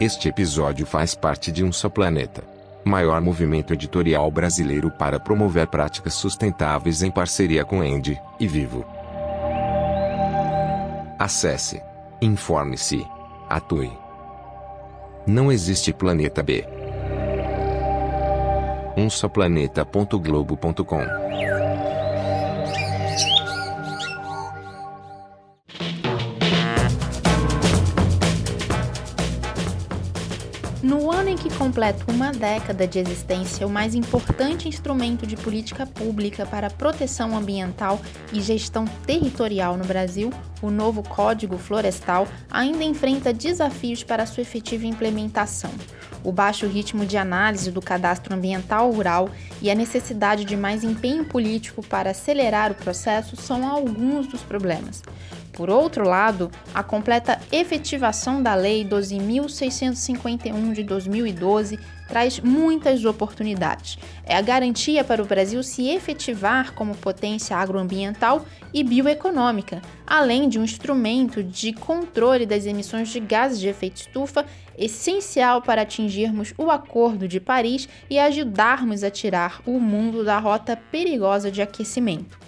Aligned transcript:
Este 0.00 0.28
episódio 0.28 0.86
faz 0.86 1.16
parte 1.16 1.50
de 1.50 1.64
Um 1.64 1.72
Só 1.72 1.88
Planeta, 1.88 2.44
maior 2.84 3.20
movimento 3.20 3.72
editorial 3.72 4.30
brasileiro 4.30 4.92
para 4.92 5.18
promover 5.18 5.66
práticas 5.66 6.14
sustentáveis 6.14 7.02
em 7.02 7.10
parceria 7.10 7.64
com 7.64 7.80
Andy 7.80 8.16
e 8.38 8.46
Vivo. 8.46 8.86
Acesse, 11.18 11.82
informe-se, 12.22 13.04
atue. 13.50 13.90
Não 15.26 15.50
existe 15.50 15.92
planeta 15.92 16.44
B. 16.44 16.64
umsoplaneta.globo.com 18.96 21.00
No 21.00 21.57
completa 31.78 32.10
uma 32.10 32.32
década 32.32 32.88
de 32.88 32.98
existência, 32.98 33.64
o 33.64 33.70
mais 33.70 33.94
importante 33.94 34.68
instrumento 34.68 35.24
de 35.24 35.36
política 35.36 35.86
pública 35.86 36.44
para 36.44 36.68
proteção 36.68 37.36
ambiental 37.36 38.00
e 38.32 38.40
gestão 38.40 38.84
territorial 39.06 39.76
no 39.76 39.84
Brasil, 39.84 40.32
o 40.60 40.72
novo 40.72 41.04
Código 41.04 41.56
Florestal, 41.56 42.26
ainda 42.50 42.82
enfrenta 42.82 43.32
desafios 43.32 44.02
para 44.02 44.26
sua 44.26 44.40
efetiva 44.40 44.86
implementação. 44.86 45.70
O 46.24 46.32
baixo 46.32 46.66
ritmo 46.66 47.06
de 47.06 47.16
análise 47.16 47.70
do 47.70 47.80
cadastro 47.80 48.34
ambiental 48.34 48.90
rural 48.90 49.30
e 49.62 49.70
a 49.70 49.74
necessidade 49.76 50.44
de 50.44 50.56
mais 50.56 50.82
empenho 50.82 51.26
político 51.26 51.80
para 51.80 52.10
acelerar 52.10 52.72
o 52.72 52.74
processo 52.74 53.36
são 53.36 53.64
alguns 53.64 54.26
dos 54.26 54.42
problemas. 54.42 55.00
Por 55.58 55.70
outro 55.70 56.06
lado, 56.06 56.52
a 56.72 56.84
completa 56.84 57.40
efetivação 57.50 58.40
da 58.40 58.54
Lei 58.54 58.84
12.651 58.84 60.72
de 60.72 60.84
2012 60.84 61.80
traz 62.06 62.38
muitas 62.38 63.04
oportunidades. 63.04 63.98
É 64.22 64.36
a 64.36 64.40
garantia 64.40 65.02
para 65.02 65.20
o 65.20 65.26
Brasil 65.26 65.60
se 65.64 65.88
efetivar 65.88 66.74
como 66.74 66.94
potência 66.94 67.56
agroambiental 67.56 68.46
e 68.72 68.84
bioeconômica, 68.84 69.82
além 70.06 70.48
de 70.48 70.60
um 70.60 70.64
instrumento 70.64 71.42
de 71.42 71.72
controle 71.72 72.46
das 72.46 72.64
emissões 72.64 73.08
de 73.08 73.18
gases 73.18 73.58
de 73.58 73.66
efeito 73.66 73.96
estufa 73.96 74.46
essencial 74.78 75.60
para 75.60 75.82
atingirmos 75.82 76.54
o 76.56 76.70
Acordo 76.70 77.26
de 77.26 77.40
Paris 77.40 77.88
e 78.08 78.16
ajudarmos 78.16 79.02
a 79.02 79.10
tirar 79.10 79.60
o 79.66 79.80
mundo 79.80 80.22
da 80.22 80.38
rota 80.38 80.76
perigosa 80.76 81.50
de 81.50 81.60
aquecimento. 81.60 82.46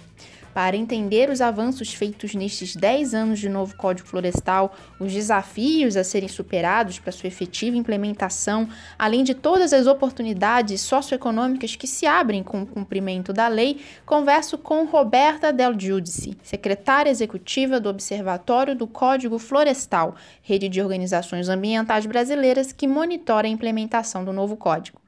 Para 0.53 0.75
entender 0.75 1.29
os 1.29 1.39
avanços 1.39 1.93
feitos 1.93 2.35
nestes 2.35 2.75
10 2.75 3.13
anos 3.13 3.39
de 3.39 3.47
novo 3.47 3.75
Código 3.77 4.07
Florestal, 4.07 4.75
os 4.99 5.13
desafios 5.13 5.95
a 5.95 6.03
serem 6.03 6.27
superados 6.27 6.99
para 6.99 7.11
sua 7.11 7.27
efetiva 7.27 7.77
implementação, 7.77 8.67
além 8.99 9.23
de 9.23 9.33
todas 9.33 9.71
as 9.71 9.87
oportunidades 9.87 10.81
socioeconômicas 10.81 11.75
que 11.75 11.87
se 11.87 12.05
abrem 12.05 12.43
com 12.43 12.63
o 12.63 12.65
cumprimento 12.65 13.31
da 13.31 13.47
lei, 13.47 13.79
converso 14.05 14.57
com 14.57 14.85
Roberta 14.85 15.53
Del 15.53 15.79
Giudice, 15.79 16.37
secretária 16.43 17.09
executiva 17.09 17.79
do 17.79 17.89
Observatório 17.89 18.75
do 18.75 18.87
Código 18.87 19.39
Florestal, 19.39 20.15
rede 20.41 20.67
de 20.67 20.81
organizações 20.81 21.47
ambientais 21.47 22.05
brasileiras 22.05 22.71
que 22.71 22.87
monitora 22.87 23.47
a 23.47 23.51
implementação 23.51 24.25
do 24.25 24.33
novo 24.33 24.57
código. 24.57 25.00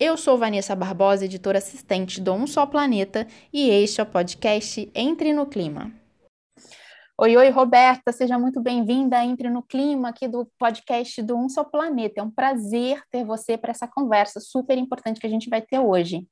Eu 0.00 0.16
sou 0.16 0.36
Vanessa 0.36 0.74
Barbosa, 0.74 1.24
editora 1.24 1.58
assistente 1.58 2.20
do 2.20 2.32
Um 2.32 2.46
Só 2.46 2.66
Planeta, 2.66 3.26
e 3.52 3.68
este 3.68 4.00
é 4.00 4.04
o 4.04 4.06
podcast 4.06 4.90
Entre 4.94 5.32
no 5.32 5.46
Clima. 5.46 5.92
Oi, 7.20 7.36
oi, 7.36 7.50
Roberta, 7.50 8.10
seja 8.10 8.38
muito 8.38 8.60
bem-vinda 8.60 9.24
Entre 9.24 9.48
no 9.48 9.62
Clima 9.62 10.08
aqui 10.08 10.26
do 10.26 10.50
podcast 10.58 11.22
do 11.22 11.36
Um 11.36 11.48
Só 11.48 11.62
Planeta. 11.62 12.20
É 12.20 12.22
um 12.22 12.30
prazer 12.30 13.02
ter 13.10 13.24
você 13.24 13.56
para 13.56 13.70
essa 13.70 13.86
conversa 13.86 14.40
super 14.40 14.76
importante 14.76 15.20
que 15.20 15.26
a 15.26 15.30
gente 15.30 15.48
vai 15.48 15.62
ter 15.62 15.78
hoje. 15.78 16.26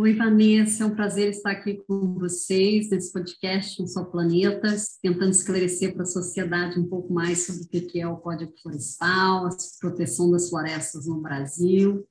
Oi, 0.00 0.14
Vanessa, 0.14 0.84
é 0.84 0.86
um 0.86 0.94
prazer 0.94 1.28
estar 1.28 1.50
aqui 1.50 1.82
com 1.84 2.14
vocês 2.14 2.88
nesse 2.88 3.12
podcast 3.12 3.82
Um 3.82 3.86
Só 3.88 4.04
Planetas, 4.04 4.96
tentando 5.02 5.30
esclarecer 5.30 5.92
para 5.92 6.04
a 6.04 6.06
sociedade 6.06 6.78
um 6.78 6.88
pouco 6.88 7.12
mais 7.12 7.44
sobre 7.44 7.78
o 7.78 7.88
que 7.88 8.00
é 8.00 8.06
o 8.06 8.16
Código 8.16 8.52
Florestal, 8.62 9.46
a 9.46 9.48
proteção 9.80 10.30
das 10.30 10.50
florestas 10.50 11.08
no 11.08 11.20
Brasil. 11.20 12.06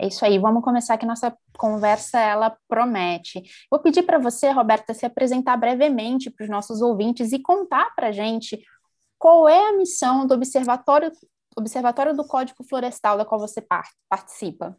É 0.00 0.06
isso 0.06 0.24
aí, 0.24 0.38
vamos 0.38 0.64
começar 0.64 0.96
que 0.96 1.04
nossa 1.04 1.36
conversa 1.58 2.18
ela 2.18 2.56
promete. 2.66 3.42
Vou 3.70 3.80
pedir 3.80 4.04
para 4.04 4.18
você, 4.18 4.50
Roberta, 4.50 4.94
se 4.94 5.04
apresentar 5.04 5.58
brevemente 5.58 6.30
para 6.30 6.44
os 6.44 6.50
nossos 6.50 6.80
ouvintes 6.80 7.30
e 7.32 7.38
contar 7.38 7.94
para 7.94 8.08
a 8.08 8.12
gente 8.12 8.58
qual 9.18 9.46
é 9.46 9.68
a 9.68 9.76
missão 9.76 10.26
do 10.26 10.32
Observatório, 10.32 11.12
Observatório 11.58 12.16
do 12.16 12.26
Código 12.26 12.64
Florestal 12.64 13.18
da 13.18 13.24
qual 13.26 13.38
você 13.38 13.62
participa. 14.08 14.74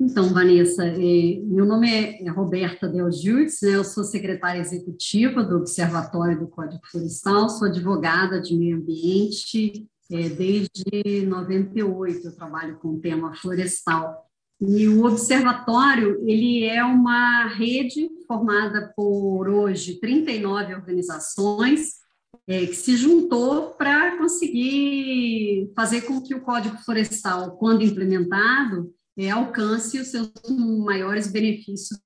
Então, 0.00 0.34
Vanessa, 0.34 0.84
é, 0.84 1.40
meu 1.44 1.64
nome 1.64 1.88
é, 1.88 2.24
é 2.24 2.30
Roberta 2.30 2.88
Del 2.88 3.08
né, 3.08 3.46
eu 3.62 3.84
sou 3.84 4.02
secretária 4.02 4.60
executiva 4.60 5.42
do 5.44 5.56
Observatório 5.58 6.38
do 6.38 6.48
Código 6.48 6.82
Florestal, 6.90 7.48
sou 7.48 7.68
advogada 7.68 8.40
de 8.40 8.56
meio 8.56 8.76
ambiente 8.76 9.86
é, 10.10 10.28
desde 10.28 11.26
98, 11.26 12.26
eu 12.26 12.36
trabalho 12.36 12.76
com 12.78 12.88
o 12.88 13.00
tema 13.00 13.34
florestal. 13.36 14.24
E 14.60 14.88
o 14.88 15.04
observatório, 15.04 16.22
ele 16.28 16.64
é 16.64 16.82
uma 16.84 17.46
rede 17.48 18.08
formada 18.26 18.92
por, 18.96 19.48
hoje, 19.48 20.00
39 20.00 20.74
organizações, 20.74 21.94
que 22.46 22.74
se 22.74 22.96
juntou 22.96 23.70
para 23.70 24.18
conseguir 24.18 25.72
fazer 25.74 26.02
com 26.02 26.20
que 26.20 26.34
o 26.34 26.42
Código 26.42 26.76
Florestal, 26.78 27.56
quando 27.56 27.82
implementado, 27.82 28.92
é, 29.16 29.30
alcance 29.30 29.98
os 29.98 30.08
seus 30.08 30.32
maiores 30.84 31.30
benefícios 31.30 32.00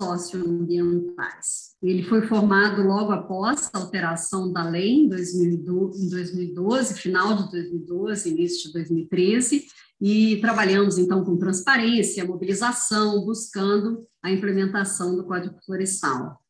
socioambientais. 0.00 1.74
Ele 1.82 2.02
foi 2.02 2.26
formado 2.26 2.82
logo 2.82 3.12
após 3.12 3.70
a 3.72 3.78
alteração 3.78 4.52
da 4.52 4.62
lei 4.68 5.04
em 5.04 5.08
2012, 5.08 6.94
final 6.94 7.36
de 7.36 7.50
2012, 7.50 8.30
início 8.30 8.68
de 8.68 8.72
2013, 8.72 9.66
e 10.00 10.40
trabalhamos 10.40 10.98
então 10.98 11.24
com 11.24 11.36
transparência, 11.36 12.24
mobilização, 12.24 13.24
buscando 13.24 14.06
a 14.22 14.30
implementação 14.30 15.16
do 15.16 15.24
Código 15.24 15.56
Florestal. 15.64 16.40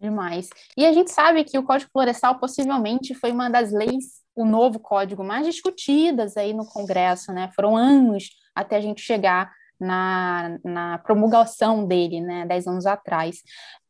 Demais. 0.00 0.50
E 0.76 0.84
a 0.84 0.92
gente 0.92 1.10
sabe 1.10 1.42
que 1.42 1.58
o 1.58 1.62
Código 1.62 1.90
Florestal 1.90 2.38
possivelmente 2.38 3.14
foi 3.14 3.32
uma 3.32 3.48
das 3.48 3.72
leis, 3.72 4.20
o 4.34 4.44
novo 4.44 4.78
código 4.78 5.24
mais 5.24 5.46
discutidas 5.46 6.36
aí 6.36 6.52
no 6.52 6.66
Congresso, 6.66 7.32
né? 7.32 7.50
Foram 7.54 7.76
anos 7.76 8.28
até 8.56 8.76
a 8.76 8.80
gente 8.80 9.02
chegar 9.02 9.52
na, 9.78 10.58
na 10.64 10.98
promulgação 10.98 11.86
dele, 11.86 12.20
né, 12.20 12.46
dez 12.46 12.66
anos 12.66 12.86
atrás. 12.86 13.42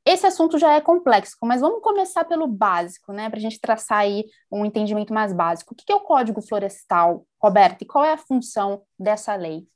Esse 0.05 0.27
assunto 0.27 0.59
já 0.59 0.73
é 0.73 0.81
complexo, 0.81 1.37
mas 1.43 1.61
vamos 1.61 1.83
começar 1.83 2.25
pelo 2.25 2.47
básico, 2.47 3.13
né, 3.13 3.29
para 3.29 3.39
a 3.39 3.43
gente 3.43 3.61
traçar 3.61 3.99
aí 3.99 4.25
um 4.51 4.65
entendimento 4.65 5.13
mais 5.13 5.33
básico. 5.33 5.75
O 5.75 5.77
que 5.77 5.91
é 5.91 5.95
o 5.95 6.01
Código 6.01 6.43
Florestal, 6.43 7.27
Roberto, 7.41 7.83
e 7.83 7.87
qual 7.87 8.05
é 8.05 8.13
a 8.13 8.19
função 8.19 8.83
dessa 8.99 9.35
lei? 9.35 9.67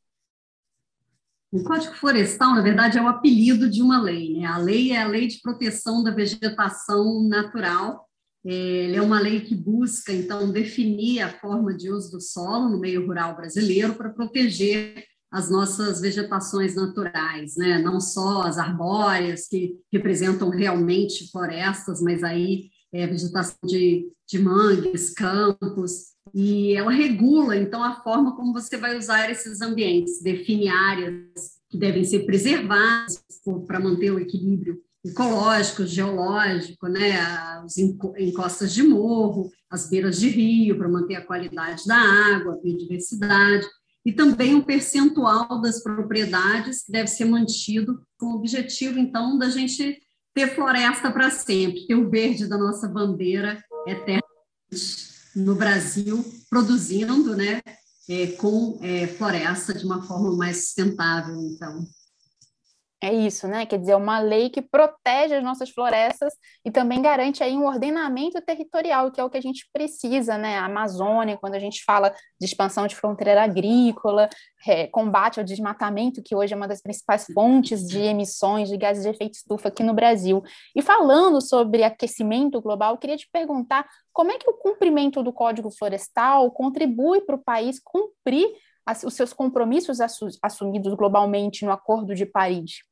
O 1.53 1.65
Código 1.65 1.95
Florestal, 1.95 2.55
na 2.55 2.61
verdade, 2.61 2.97
é 2.97 3.03
o 3.03 3.09
apelido 3.09 3.69
de 3.69 3.83
uma 3.83 4.01
lei. 4.01 4.39
Né? 4.39 4.47
A 4.47 4.57
lei 4.57 4.93
é 4.93 5.03
a 5.03 5.07
Lei 5.07 5.27
de 5.27 5.41
Proteção 5.41 6.01
da 6.01 6.13
Vegetação 6.13 7.27
Natural. 7.29 8.09
Ele 8.45 8.97
é 8.97 9.03
uma 9.03 9.21
lei 9.21 9.41
que 9.41 9.55
busca, 9.55 10.13
então, 10.13 10.51
definir 10.51 11.21
a 11.21 11.29
forma 11.29 11.75
de 11.77 11.91
uso 11.91 12.13
do 12.13 12.21
solo 12.21 12.71
no 12.71 12.81
meio 12.81 13.07
rural 13.07 13.37
brasileiro 13.37 13.95
para 13.95 14.11
proteger 14.11 15.05
as 15.31 15.51
nossas 15.51 16.01
vegetações 16.01 16.75
naturais, 16.75 17.55
né? 17.57 17.79
não 17.79 18.01
só 18.01 18.43
as 18.43 18.59
arbóreas, 18.59 19.47
que 19.47 19.77
representam 19.93 20.49
realmente 20.49 21.31
florestas, 21.31 22.01
mas 22.01 22.25
aí 22.25 22.71
é, 22.93 23.07
vegetação 23.07 23.57
de, 23.65 24.11
de 24.27 24.39
mangues, 24.39 25.13
campos, 25.13 26.11
e 26.35 26.75
ela 26.75 26.91
regula, 26.91 27.57
então, 27.57 27.83
a 27.83 28.03
forma 28.03 28.37
como 28.37 28.53
você 28.53 28.77
vai 28.77 28.97
usar 28.97 29.31
esses 29.31 29.61
ambientes, 29.61 30.23
define 30.23 30.69
áreas 30.69 31.61
que 31.69 31.79
devem 31.79 32.05
ser 32.05 32.21
preservadas 32.21 33.23
para 33.67 33.81
manter 33.81 34.11
o 34.11 34.19
equilíbrio 34.19 34.81
ecológico, 35.05 35.87
geológico, 35.87 36.87
né, 36.87 37.19
as 37.21 37.79
encostas 37.79 38.73
de 38.73 38.83
morro, 38.83 39.51
as 39.71 39.89
beiras 39.89 40.19
de 40.21 40.29
rio, 40.29 40.77
para 40.77 40.89
manter 40.89 41.17
a 41.17 41.25
qualidade 41.25 41.87
da 41.87 41.97
água, 41.97 42.55
a 42.55 42.57
biodiversidade, 42.57 43.67
e 44.05 44.13
também 44.13 44.55
um 44.55 44.63
percentual 44.63 45.61
das 45.61 45.83
propriedades 45.83 46.85
que 46.85 46.93
deve 46.93 47.09
ser 47.09 47.25
mantido 47.25 48.03
com 48.19 48.27
o 48.27 48.37
objetivo, 48.37 48.99
então, 48.99 49.39
da 49.39 49.49
gente 49.49 49.99
ter 50.35 50.55
floresta 50.55 51.11
para 51.11 51.31
sempre, 51.31 51.87
ter 51.87 51.95
o 51.95 52.09
verde 52.09 52.47
da 52.47 52.57
nossa 52.57 52.89
bandeira 52.89 53.63
eternamente 53.87 54.21
no 55.35 55.55
Brasil, 55.55 56.25
produzindo, 56.49 57.37
né, 57.37 57.61
é, 58.09 58.27
com 58.33 58.79
é, 58.83 59.07
floresta 59.07 59.73
de 59.73 59.85
uma 59.85 60.03
forma 60.03 60.37
mais 60.37 60.65
sustentável, 60.65 61.37
então. 61.37 61.87
É 63.03 63.15
isso, 63.15 63.49
né? 63.49 63.65
Quer 63.65 63.79
dizer, 63.79 63.95
uma 63.95 64.19
lei 64.19 64.51
que 64.51 64.61
protege 64.61 65.35
as 65.35 65.43
nossas 65.43 65.71
florestas 65.71 66.35
e 66.63 66.71
também 66.71 67.01
garante 67.01 67.43
aí 67.43 67.57
um 67.57 67.65
ordenamento 67.65 68.39
territorial, 68.43 69.11
que 69.11 69.19
é 69.19 69.25
o 69.25 69.31
que 69.31 69.39
a 69.39 69.41
gente 69.41 69.67
precisa, 69.73 70.37
né? 70.37 70.59
A 70.59 70.67
Amazônia, 70.67 71.39
quando 71.39 71.55
a 71.55 71.59
gente 71.59 71.83
fala 71.83 72.11
de 72.39 72.45
expansão 72.45 72.87
de 72.87 72.95
fronteira 72.95 73.43
agrícola, 73.43 74.29
é, 74.69 74.87
combate 74.87 75.41
ao 75.41 75.47
desmatamento, 75.47 76.23
que 76.23 76.37
hoje 76.37 76.53
é 76.53 76.57
uma 76.57 76.69
das 76.69 76.83
principais 76.83 77.25
fontes 77.33 77.87
de 77.87 78.01
emissões 78.01 78.69
de 78.69 78.77
gases 78.77 79.03
de 79.03 79.09
efeito 79.09 79.33
estufa 79.33 79.69
aqui 79.69 79.83
no 79.83 79.95
Brasil. 79.95 80.43
E 80.77 80.83
falando 80.83 81.41
sobre 81.41 81.83
aquecimento 81.83 82.61
global, 82.61 82.93
eu 82.93 82.99
queria 82.99 83.17
te 83.17 83.31
perguntar 83.33 83.89
como 84.13 84.31
é 84.31 84.37
que 84.37 84.51
o 84.51 84.59
cumprimento 84.59 85.23
do 85.23 85.33
Código 85.33 85.71
Florestal 85.71 86.51
contribui 86.51 87.23
para 87.23 87.37
o 87.37 87.43
país 87.43 87.81
cumprir 87.83 88.47
os 89.07 89.15
seus 89.15 89.33
compromissos 89.33 90.01
assumidos 90.43 90.93
globalmente 90.93 91.65
no 91.65 91.73
Acordo 91.73 92.15
de 92.15 92.27
Paris? 92.27 92.90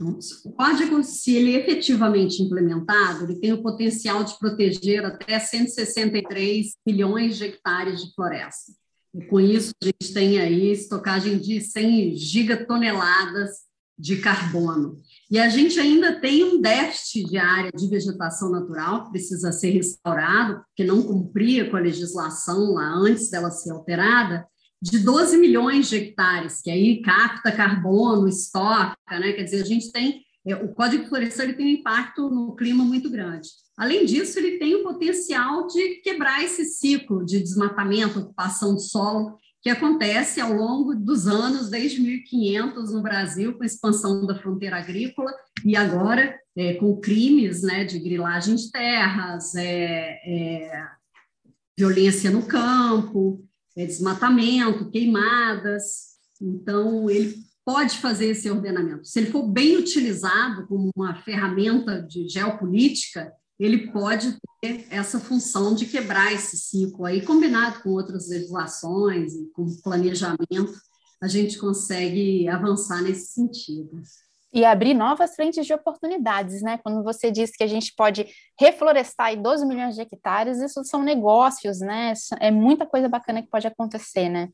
Então, 0.00 0.16
o 0.44 0.52
código, 0.52 1.02
se 1.02 1.34
ele 1.34 1.56
é 1.56 1.58
efetivamente 1.58 2.40
implementado, 2.40 3.24
ele 3.24 3.40
tem 3.40 3.52
o 3.52 3.62
potencial 3.62 4.22
de 4.22 4.38
proteger 4.38 5.04
até 5.04 5.40
163 5.40 6.76
milhões 6.86 7.36
de 7.36 7.44
hectares 7.44 8.04
de 8.04 8.14
floresta. 8.14 8.72
E 9.12 9.24
com 9.24 9.40
isso, 9.40 9.72
a 9.82 9.86
gente 9.86 10.14
tem 10.14 10.38
aí 10.38 10.70
estocagem 10.70 11.38
de 11.38 11.60
100 11.60 12.14
gigatoneladas 12.16 13.68
de 13.98 14.18
carbono. 14.18 15.00
E 15.28 15.38
a 15.40 15.48
gente 15.48 15.80
ainda 15.80 16.20
tem 16.20 16.44
um 16.44 16.60
déficit 16.60 17.24
de 17.28 17.36
área 17.36 17.72
de 17.72 17.88
vegetação 17.88 18.50
natural 18.50 19.04
que 19.04 19.10
precisa 19.10 19.50
ser 19.50 19.70
restaurado, 19.70 20.62
porque 20.68 20.84
não 20.84 21.02
cumpria 21.02 21.68
com 21.68 21.76
a 21.76 21.80
legislação 21.80 22.74
lá 22.74 22.94
antes 22.94 23.28
dela 23.28 23.50
ser 23.50 23.72
alterada, 23.72 24.46
de 24.80 24.98
12 24.98 25.36
milhões 25.38 25.88
de 25.88 25.96
hectares, 25.96 26.60
que 26.60 26.70
aí 26.70 27.02
capta 27.02 27.50
carbono, 27.50 28.28
estoca, 28.28 28.96
né? 29.10 29.32
Quer 29.32 29.42
dizer, 29.42 29.62
a 29.62 29.66
gente 29.66 29.90
tem 29.90 30.22
é, 30.46 30.54
o 30.54 30.68
Código 30.68 31.06
Florestal 31.06 31.44
ele 31.44 31.54
tem 31.54 31.66
um 31.66 31.78
impacto 31.80 32.30
no 32.30 32.54
clima 32.56 32.82
muito 32.82 33.10
grande. 33.10 33.50
Além 33.76 34.06
disso, 34.06 34.38
ele 34.38 34.58
tem 34.58 34.74
o 34.74 34.82
potencial 34.82 35.66
de 35.66 35.96
quebrar 35.96 36.42
esse 36.42 36.64
ciclo 36.64 37.24
de 37.24 37.40
desmatamento, 37.40 38.18
ocupação 38.18 38.74
do 38.74 38.80
solo, 38.80 39.36
que 39.60 39.68
acontece 39.68 40.40
ao 40.40 40.52
longo 40.52 40.94
dos 40.94 41.26
anos, 41.26 41.68
desde 41.68 42.00
1500 42.00 42.92
no 42.92 43.02
Brasil, 43.02 43.54
com 43.54 43.62
a 43.62 43.66
expansão 43.66 44.24
da 44.24 44.38
fronteira 44.38 44.76
agrícola, 44.76 45.32
e 45.64 45.76
agora 45.76 46.38
é, 46.56 46.74
com 46.74 46.98
crimes 46.98 47.62
né, 47.62 47.84
de 47.84 47.98
grilagem 47.98 48.54
de 48.54 48.70
terras, 48.70 49.54
é, 49.54 50.20
é 50.24 50.88
violência 51.78 52.30
no 52.30 52.42
campo, 52.42 53.44
é, 53.78 53.86
desmatamento, 53.86 54.90
queimadas. 54.90 56.18
Então, 56.42 57.08
ele 57.08 57.36
pode 57.64 57.98
fazer 57.98 58.30
esse 58.30 58.50
ordenamento. 58.50 59.06
Se 59.06 59.20
ele 59.20 59.30
for 59.30 59.46
bem 59.46 59.76
utilizado 59.76 60.66
como 60.66 60.90
uma 60.96 61.14
ferramenta 61.22 62.02
de 62.02 62.28
geopolítica, 62.28 63.32
ele 63.58 63.92
pode 63.92 64.36
ter 64.60 64.86
essa 64.90 65.20
função 65.20 65.74
de 65.74 65.86
quebrar 65.86 66.32
esse 66.32 66.56
ciclo 66.56 67.04
aí, 67.04 67.24
combinado 67.24 67.82
com 67.82 67.90
outras 67.90 68.28
legislações 68.28 69.34
e 69.34 69.46
com 69.52 69.66
planejamento, 69.82 70.74
a 71.20 71.28
gente 71.28 71.58
consegue 71.58 72.48
avançar 72.48 73.02
nesse 73.02 73.32
sentido 73.32 74.00
e 74.52 74.64
abrir 74.64 74.94
novas 74.94 75.34
frentes 75.34 75.66
de 75.66 75.74
oportunidades, 75.74 76.62
né? 76.62 76.78
Quando 76.78 77.02
você 77.02 77.30
diz 77.30 77.50
que 77.50 77.62
a 77.62 77.66
gente 77.66 77.94
pode 77.94 78.26
reflorestar 78.58 79.40
12 79.40 79.66
milhões 79.66 79.94
de 79.94 80.02
hectares, 80.02 80.58
isso 80.58 80.82
são 80.84 81.02
negócios, 81.02 81.80
né? 81.80 82.12
É 82.40 82.50
muita 82.50 82.86
coisa 82.86 83.08
bacana 83.08 83.42
que 83.42 83.48
pode 83.48 83.66
acontecer, 83.66 84.28
né? 84.28 84.48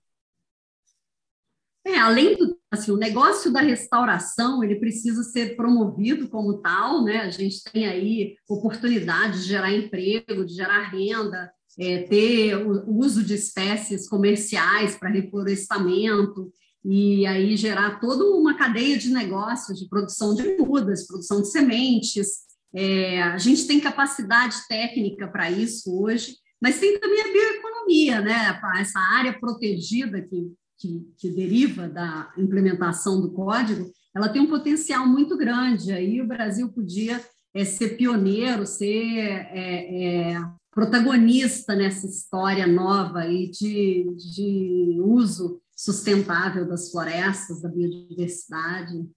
É, 1.86 1.98
além 1.98 2.34
do 2.34 2.58
assim, 2.70 2.90
o 2.90 2.96
negócio 2.96 3.52
da 3.52 3.60
restauração, 3.60 4.64
ele 4.64 4.76
precisa 4.76 5.22
ser 5.22 5.54
promovido 5.54 6.28
como 6.28 6.58
tal, 6.58 7.04
né? 7.04 7.18
A 7.18 7.30
gente 7.30 7.62
tem 7.70 7.86
aí 7.86 8.36
oportunidade 8.48 9.42
de 9.42 9.48
gerar 9.48 9.72
emprego, 9.72 10.44
de 10.44 10.54
gerar 10.54 10.88
renda, 10.88 11.52
é, 11.78 12.02
ter 12.04 12.56
o 12.56 12.90
uso 12.98 13.22
de 13.22 13.34
espécies 13.34 14.08
comerciais 14.08 14.96
para 14.96 15.10
reflorestamento 15.10 16.50
e 16.84 17.26
aí 17.26 17.56
gerar 17.56 17.98
toda 17.98 18.24
uma 18.24 18.54
cadeia 18.54 18.98
de 18.98 19.08
negócios 19.10 19.78
de 19.78 19.88
produção 19.88 20.34
de 20.34 20.56
mudas, 20.58 21.06
produção 21.06 21.40
de 21.40 21.50
sementes. 21.50 22.44
É, 22.74 23.22
a 23.22 23.38
gente 23.38 23.66
tem 23.66 23.80
capacidade 23.80 24.56
técnica 24.68 25.26
para 25.26 25.50
isso 25.50 25.98
hoje, 25.98 26.36
mas 26.60 26.78
tem 26.78 26.98
também 26.98 27.20
a 27.20 27.32
bioeconomia, 27.32 28.20
né? 28.20 28.60
essa 28.78 28.98
área 28.98 29.38
protegida 29.38 30.20
que, 30.20 30.52
que, 30.78 31.06
que 31.16 31.30
deriva 31.30 31.88
da 31.88 32.30
implementação 32.36 33.20
do 33.20 33.32
código, 33.32 33.90
ela 34.14 34.28
tem 34.28 34.42
um 34.42 34.48
potencial 34.48 35.06
muito 35.06 35.38
grande. 35.38 35.92
Aí 35.92 36.20
o 36.20 36.26
Brasil 36.26 36.70
podia 36.70 37.20
é, 37.54 37.64
ser 37.64 37.96
pioneiro, 37.96 38.66
ser 38.66 39.06
é, 39.06 40.32
é, 40.32 40.42
protagonista 40.70 41.74
nessa 41.74 42.06
história 42.06 42.66
nova 42.66 43.20
aí 43.20 43.50
de, 43.50 44.06
de 44.16 45.00
uso 45.00 45.62
sustentável 45.74 46.66
das 46.66 46.90
florestas, 46.90 47.62
da 47.62 47.68
biodiversidade. 47.68 49.08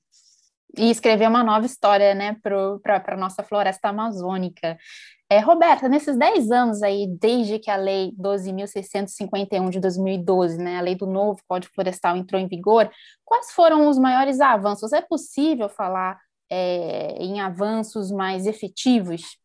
E 0.77 0.89
escrever 0.89 1.27
uma 1.27 1.44
nova 1.44 1.65
história 1.65 2.13
né, 2.13 2.38
para 2.42 3.13
a 3.13 3.18
nossa 3.18 3.44
floresta 3.44 3.89
amazônica. 3.89 4.77
É, 5.30 5.39
Roberta, 5.39 5.89
nesses 5.89 6.18
10 6.18 6.51
anos 6.51 6.81
aí, 6.81 7.06
desde 7.19 7.59
que 7.59 7.69
a 7.69 7.75
Lei 7.75 8.13
12.651 8.18 9.69
de 9.69 9.80
2012, 9.80 10.57
né, 10.57 10.77
a 10.77 10.81
lei 10.81 10.95
do 10.95 11.06
novo 11.06 11.42
Código 11.48 11.74
Florestal 11.74 12.15
entrou 12.15 12.39
em 12.39 12.48
vigor, 12.48 12.89
quais 13.25 13.51
foram 13.51 13.89
os 13.89 13.98
maiores 13.98 14.39
avanços? 14.39 14.94
É 14.94 15.01
possível 15.01 15.68
falar 15.68 16.18
é, 16.50 17.18
em 17.19 17.42
avanços 17.42 18.09
mais 18.09 18.45
efetivos? 18.45 19.38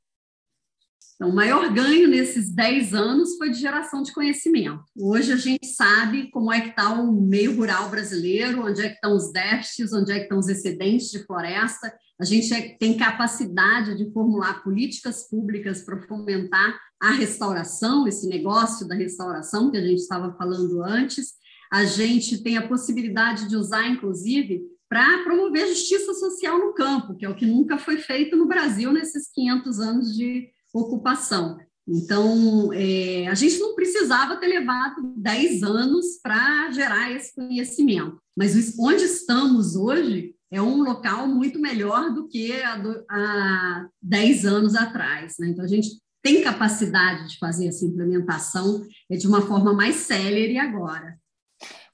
Então, 1.15 1.31
o 1.31 1.35
maior 1.35 1.73
ganho 1.73 2.09
nesses 2.09 2.53
10 2.53 2.95
anos 2.95 3.37
foi 3.37 3.51
de 3.51 3.59
geração 3.59 4.03
de 4.03 4.13
conhecimento. 4.13 4.83
Hoje 4.99 5.33
a 5.33 5.37
gente 5.37 5.67
sabe 5.67 6.31
como 6.31 6.53
é 6.53 6.61
que 6.61 6.71
está 6.71 6.93
o 6.95 7.13
meio 7.13 7.57
rural 7.57 7.89
brasileiro, 7.89 8.67
onde 8.67 8.81
é 8.81 8.89
que 8.89 8.95
estão 8.95 9.15
os 9.15 9.33
déficits, 9.33 9.93
onde 9.93 10.11
é 10.13 10.17
que 10.17 10.23
estão 10.23 10.39
os 10.39 10.49
excedentes 10.49 11.11
de 11.11 11.25
floresta. 11.25 11.93
A 12.21 12.25
gente 12.25 12.53
é, 12.53 12.77
tem 12.79 12.97
capacidade 12.97 13.97
de 13.97 14.13
formular 14.13 14.63
políticas 14.63 15.29
públicas 15.29 15.83
para 15.83 16.01
fomentar 16.03 16.79
a 17.01 17.11
restauração, 17.11 18.07
esse 18.07 18.29
negócio 18.29 18.87
da 18.87 18.95
restauração 18.95 19.71
que 19.71 19.77
a 19.77 19.85
gente 19.85 19.99
estava 19.99 20.33
falando 20.37 20.83
antes. 20.83 21.33
A 21.73 21.85
gente 21.85 22.43
tem 22.43 22.57
a 22.57 22.69
possibilidade 22.69 23.49
de 23.49 23.57
usar, 23.57 23.89
inclusive, 23.89 24.63
para 24.89 25.23
promover 25.25 25.69
justiça 25.69 26.13
social 26.15 26.59
no 26.59 26.75
campo, 26.75 27.17
que 27.17 27.25
é 27.25 27.29
o 27.29 27.35
que 27.35 27.47
nunca 27.47 27.79
foi 27.79 27.97
feito 27.97 28.37
no 28.37 28.47
Brasil 28.47 28.93
nesses 28.93 29.31
500 29.33 29.81
anos 29.81 30.15
de 30.15 30.49
ocupação. 30.73 31.59
Então, 31.87 32.73
é, 32.73 33.27
a 33.27 33.35
gente 33.35 33.59
não 33.59 33.75
precisava 33.75 34.37
ter 34.37 34.47
levado 34.47 35.15
10 35.17 35.63
anos 35.65 36.21
para 36.23 36.71
gerar 36.71 37.11
esse 37.11 37.35
conhecimento, 37.35 38.21
mas 38.37 38.79
onde 38.79 39.03
estamos 39.05 39.75
hoje 39.75 40.35
é 40.51 40.63
um 40.63 40.83
local 40.83 41.27
muito 41.27 41.59
melhor 41.59 42.13
do 42.13 42.29
que 42.29 42.63
há, 42.63 42.77
do, 42.77 43.05
há 43.11 43.89
10 44.01 44.47
anos 44.47 44.75
atrás. 44.77 45.35
Né? 45.41 45.49
Então, 45.49 45.65
a 45.65 45.69
gente 45.69 45.89
tem 46.23 46.43
capacidade 46.43 47.31
de 47.31 47.39
fazer 47.39 47.67
essa 47.67 47.85
implementação 47.85 48.87
de 49.11 49.27
uma 49.27 49.43
forma 49.43 49.73
mais 49.73 49.97
célere 49.97 50.59
agora. 50.59 51.19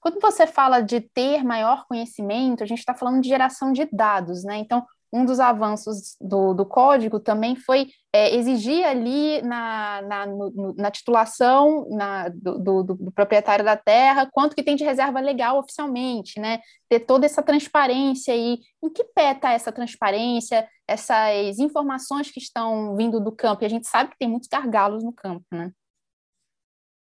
Quando 0.00 0.20
você 0.20 0.46
fala 0.46 0.80
de 0.80 1.00
ter 1.00 1.42
maior 1.42 1.86
conhecimento, 1.86 2.62
a 2.62 2.66
gente 2.66 2.78
está 2.78 2.94
falando 2.94 3.22
de 3.22 3.28
geração 3.28 3.72
de 3.72 3.88
dados, 3.90 4.44
né? 4.44 4.58
Então, 4.58 4.84
um 5.12 5.24
dos 5.24 5.40
avanços 5.40 6.16
do, 6.20 6.52
do 6.52 6.66
código 6.66 7.18
também 7.18 7.56
foi 7.56 7.88
é, 8.12 8.34
exigir 8.34 8.84
ali 8.84 9.40
na, 9.42 10.02
na, 10.02 10.26
no, 10.26 10.74
na 10.76 10.90
titulação 10.90 11.88
na, 11.90 12.28
do, 12.28 12.58
do, 12.58 12.82
do, 12.82 13.12
proprietário 13.12 13.64
da 13.64 13.76
terra 13.76 14.28
quanto 14.32 14.54
que 14.54 14.62
tem 14.62 14.76
de 14.76 14.84
reserva 14.84 15.20
legal 15.20 15.58
oficialmente, 15.58 16.38
né? 16.40 16.60
Ter 16.88 17.00
toda 17.00 17.26
essa 17.26 17.42
transparência 17.42 18.32
aí. 18.34 18.58
Em 18.82 18.90
que 18.90 19.04
pé 19.14 19.32
está 19.32 19.52
essa 19.52 19.72
transparência, 19.72 20.68
essas 20.86 21.58
informações 21.58 22.30
que 22.30 22.40
estão 22.40 22.96
vindo 22.96 23.20
do 23.20 23.32
campo? 23.32 23.62
E 23.62 23.66
a 23.66 23.70
gente 23.70 23.86
sabe 23.86 24.10
que 24.10 24.18
tem 24.18 24.28
muitos 24.28 24.48
gargalos 24.48 25.02
no 25.02 25.12
campo, 25.12 25.44
né? 25.52 25.72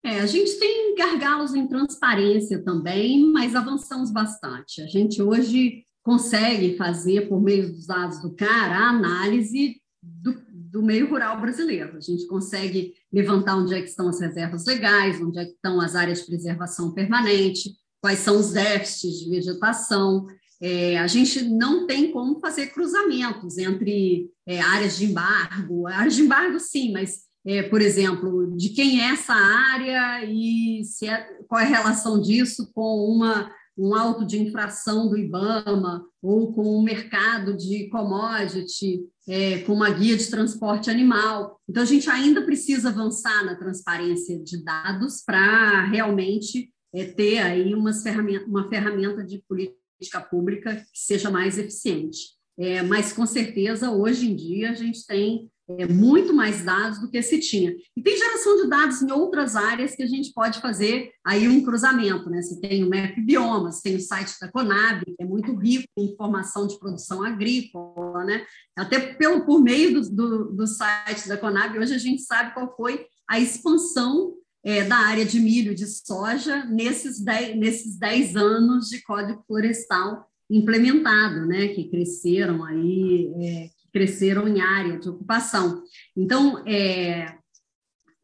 É, 0.04 0.20
a 0.20 0.26
gente 0.26 0.58
tem 0.58 0.94
gargalos 0.94 1.54
em 1.54 1.66
transparência 1.66 2.62
também, 2.62 3.30
mas 3.32 3.56
avançamos 3.56 4.10
bastante. 4.12 4.80
A 4.80 4.86
gente 4.86 5.20
hoje 5.20 5.85
consegue 6.06 6.76
fazer, 6.76 7.28
por 7.28 7.42
meio 7.42 7.72
dos 7.72 7.84
dados 7.84 8.22
do 8.22 8.32
CAR, 8.32 8.70
a 8.70 8.90
análise 8.90 9.82
do, 10.00 10.40
do 10.48 10.80
meio 10.80 11.10
rural 11.10 11.40
brasileiro. 11.40 11.96
A 11.96 12.00
gente 12.00 12.28
consegue 12.28 12.94
levantar 13.12 13.56
onde 13.56 13.74
é 13.74 13.82
que 13.82 13.88
estão 13.88 14.08
as 14.08 14.20
reservas 14.20 14.64
legais, 14.64 15.20
onde 15.20 15.40
é 15.40 15.44
que 15.44 15.50
estão 15.50 15.80
as 15.80 15.96
áreas 15.96 16.20
de 16.20 16.26
preservação 16.26 16.92
permanente, 16.92 17.72
quais 18.00 18.20
são 18.20 18.38
os 18.38 18.52
déficits 18.52 19.18
de 19.18 19.30
vegetação. 19.30 20.28
É, 20.62 20.96
a 20.96 21.08
gente 21.08 21.42
não 21.42 21.88
tem 21.88 22.12
como 22.12 22.38
fazer 22.38 22.68
cruzamentos 22.68 23.58
entre 23.58 24.30
é, 24.46 24.60
áreas 24.60 24.96
de 24.96 25.06
embargo, 25.06 25.88
áreas 25.88 26.14
de 26.14 26.22
embargo 26.22 26.60
sim, 26.60 26.92
mas, 26.92 27.22
é, 27.44 27.64
por 27.64 27.82
exemplo, 27.82 28.56
de 28.56 28.68
quem 28.68 29.02
é 29.02 29.10
essa 29.10 29.34
área 29.34 30.24
e 30.24 30.82
é, 31.02 31.16
qual 31.48 31.60
é 31.60 31.64
a 31.64 31.78
relação 31.78 32.22
disso 32.22 32.70
com 32.72 33.12
uma 33.12 33.50
um 33.76 33.94
auto 33.94 34.24
de 34.24 34.40
infração 34.40 35.08
do 35.08 35.18
IBAMA 35.18 36.04
ou 36.22 36.52
com 36.52 36.78
um 36.78 36.82
mercado 36.82 37.56
de 37.56 37.88
commodity, 37.88 39.04
é, 39.28 39.58
com 39.58 39.74
uma 39.74 39.90
guia 39.90 40.16
de 40.16 40.28
transporte 40.30 40.90
animal. 40.90 41.60
Então, 41.68 41.82
a 41.82 41.86
gente 41.86 42.08
ainda 42.08 42.42
precisa 42.42 42.88
avançar 42.88 43.44
na 43.44 43.54
transparência 43.54 44.38
de 44.42 44.64
dados 44.64 45.22
para 45.24 45.84
realmente 45.86 46.72
é, 46.94 47.04
ter 47.04 47.38
aí 47.38 47.74
umas 47.74 48.02
ferramenta, 48.02 48.46
uma 48.46 48.68
ferramenta 48.68 49.22
de 49.22 49.42
política 49.46 50.20
pública 50.30 50.76
que 50.76 50.98
seja 50.98 51.30
mais 51.30 51.58
eficiente. 51.58 52.36
É, 52.58 52.82
mas, 52.82 53.12
com 53.12 53.26
certeza, 53.26 53.90
hoje 53.90 54.30
em 54.30 54.34
dia, 54.34 54.70
a 54.70 54.74
gente 54.74 55.06
tem 55.06 55.50
é, 55.68 55.86
muito 55.86 56.32
mais 56.32 56.64
dados 56.64 57.00
do 57.00 57.10
que 57.10 57.20
se 57.22 57.40
tinha. 57.40 57.74
E 57.96 58.02
tem 58.02 58.16
geração 58.16 58.62
de 58.62 58.68
dados 58.68 59.02
em 59.02 59.10
outras 59.10 59.56
áreas 59.56 59.94
que 59.94 60.02
a 60.02 60.06
gente 60.06 60.32
pode 60.32 60.60
fazer 60.60 61.10
aí 61.24 61.48
um 61.48 61.64
cruzamento, 61.64 62.30
né? 62.30 62.40
Você 62.40 62.60
tem 62.60 62.84
o 62.84 62.90
Map 62.90 63.16
Biomas, 63.18 63.80
tem 63.80 63.96
o 63.96 64.00
site 64.00 64.38
da 64.40 64.50
Conab, 64.50 65.04
que 65.04 65.22
é 65.22 65.24
muito 65.24 65.54
rico 65.54 65.88
em 65.96 66.06
informação 66.06 66.66
de 66.66 66.78
produção 66.78 67.22
agrícola, 67.22 68.24
né? 68.24 68.44
Até 68.76 69.14
pelo, 69.14 69.44
por 69.44 69.60
meio 69.60 69.94
do, 69.94 70.10
do, 70.10 70.52
do 70.52 70.66
site 70.66 71.28
da 71.28 71.36
Conab, 71.36 71.78
hoje 71.78 71.94
a 71.94 71.98
gente 71.98 72.22
sabe 72.22 72.54
qual 72.54 72.74
foi 72.76 73.06
a 73.28 73.40
expansão 73.40 74.34
é, 74.64 74.84
da 74.84 74.96
área 74.96 75.24
de 75.24 75.38
milho 75.40 75.72
e 75.72 75.76
de 75.76 75.86
soja 75.86 76.64
nesses 76.64 77.20
10, 77.20 77.56
nesses 77.56 77.96
10 77.98 78.36
anos 78.36 78.88
de 78.88 79.02
Código 79.02 79.42
Florestal 79.46 80.28
implementado, 80.50 81.46
né, 81.46 81.68
que 81.68 81.88
cresceram 81.88 82.64
aí, 82.64 83.32
é, 83.40 83.70
cresceram 83.96 84.46
em 84.46 84.60
área 84.60 84.98
de 84.98 85.08
ocupação. 85.08 85.82
Então, 86.14 86.62
é, 86.68 87.34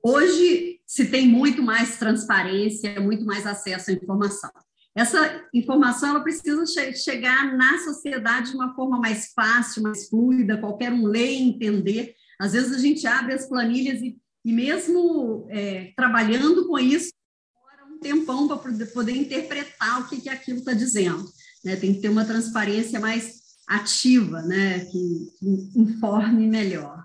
hoje 0.04 0.82
se 0.86 1.06
tem 1.06 1.26
muito 1.26 1.62
mais 1.62 1.96
transparência, 1.96 3.00
muito 3.00 3.24
mais 3.24 3.46
acesso 3.46 3.90
à 3.90 3.94
informação. 3.94 4.50
Essa 4.94 5.42
informação 5.54 6.10
ela 6.10 6.20
precisa 6.20 6.66
che 6.66 6.94
chegar 6.94 7.56
na 7.56 7.78
sociedade 7.78 8.50
de 8.50 8.56
uma 8.56 8.74
forma 8.74 9.00
mais 9.00 9.32
fácil, 9.32 9.82
mais 9.82 10.10
fluida, 10.10 10.58
qualquer 10.58 10.92
um 10.92 11.06
ler 11.06 11.30
e 11.30 11.42
entender. 11.42 12.14
Às 12.38 12.52
vezes 12.52 12.76
a 12.76 12.78
gente 12.78 13.06
abre 13.06 13.32
as 13.32 13.48
planilhas 13.48 14.02
e, 14.02 14.18
e 14.44 14.52
mesmo 14.52 15.46
é, 15.48 15.90
trabalhando 15.96 16.68
com 16.68 16.78
isso, 16.78 17.10
demora 17.54 17.94
um 17.94 17.98
tempão 17.98 18.46
para 18.46 18.58
poder 18.92 19.16
interpretar 19.16 20.02
o 20.02 20.08
que, 20.10 20.20
que 20.20 20.28
aquilo 20.28 20.58
está 20.58 20.74
dizendo 20.74 21.26
né? 21.64 21.76
Tem 21.76 21.94
que 21.94 22.00
ter 22.00 22.08
uma 22.08 22.24
transparência 22.24 22.98
mais 22.98 23.41
ativa, 23.68 24.42
né? 24.42 24.80
Que, 24.86 25.32
que 25.38 25.80
informe 25.80 26.46
melhor. 26.46 27.04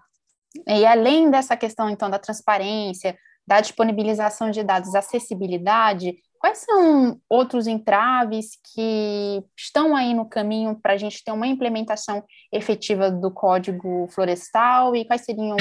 E 0.67 0.85
além 0.85 1.29
dessa 1.29 1.55
questão, 1.55 1.89
então, 1.89 2.09
da 2.09 2.19
transparência, 2.19 3.17
da 3.45 3.61
disponibilização 3.61 4.51
de 4.51 4.63
dados, 4.63 4.95
acessibilidade, 4.95 6.15
quais 6.39 6.59
são 6.59 7.19
outros 7.29 7.67
entraves 7.67 8.57
que 8.73 9.43
estão 9.57 9.95
aí 9.95 10.13
no 10.13 10.27
caminho 10.27 10.79
para 10.81 10.93
a 10.93 10.97
gente 10.97 11.23
ter 11.23 11.31
uma 11.31 11.47
implementação 11.47 12.23
efetiva 12.51 13.09
do 13.09 13.31
Código 13.31 14.07
Florestal 14.09 14.95
e 14.95 15.05
quais 15.05 15.21
seriam 15.21 15.55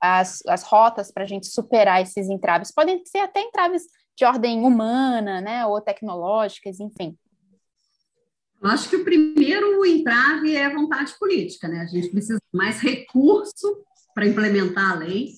as, 0.00 0.40
as 0.46 0.62
rotas 0.62 1.10
para 1.10 1.24
a 1.24 1.26
gente 1.26 1.46
superar 1.46 2.02
esses 2.02 2.28
entraves? 2.28 2.72
Podem 2.72 3.04
ser 3.06 3.18
até 3.18 3.40
entraves 3.40 3.84
de 4.16 4.24
ordem 4.24 4.62
humana, 4.64 5.40
né, 5.40 5.64
ou 5.64 5.80
tecnológicas, 5.80 6.78
enfim. 6.78 7.16
Acho 8.62 8.90
que 8.90 8.96
o 8.96 9.04
primeiro 9.04 9.84
entrave 9.86 10.54
é 10.54 10.66
a 10.66 10.74
vontade 10.74 11.14
política, 11.18 11.66
né? 11.66 11.80
A 11.80 11.86
gente 11.86 12.10
precisa 12.10 12.38
de 12.38 12.58
mais 12.58 12.78
recurso 12.80 13.84
para 14.14 14.26
implementar 14.26 14.92
a 14.92 14.98
lei. 14.98 15.28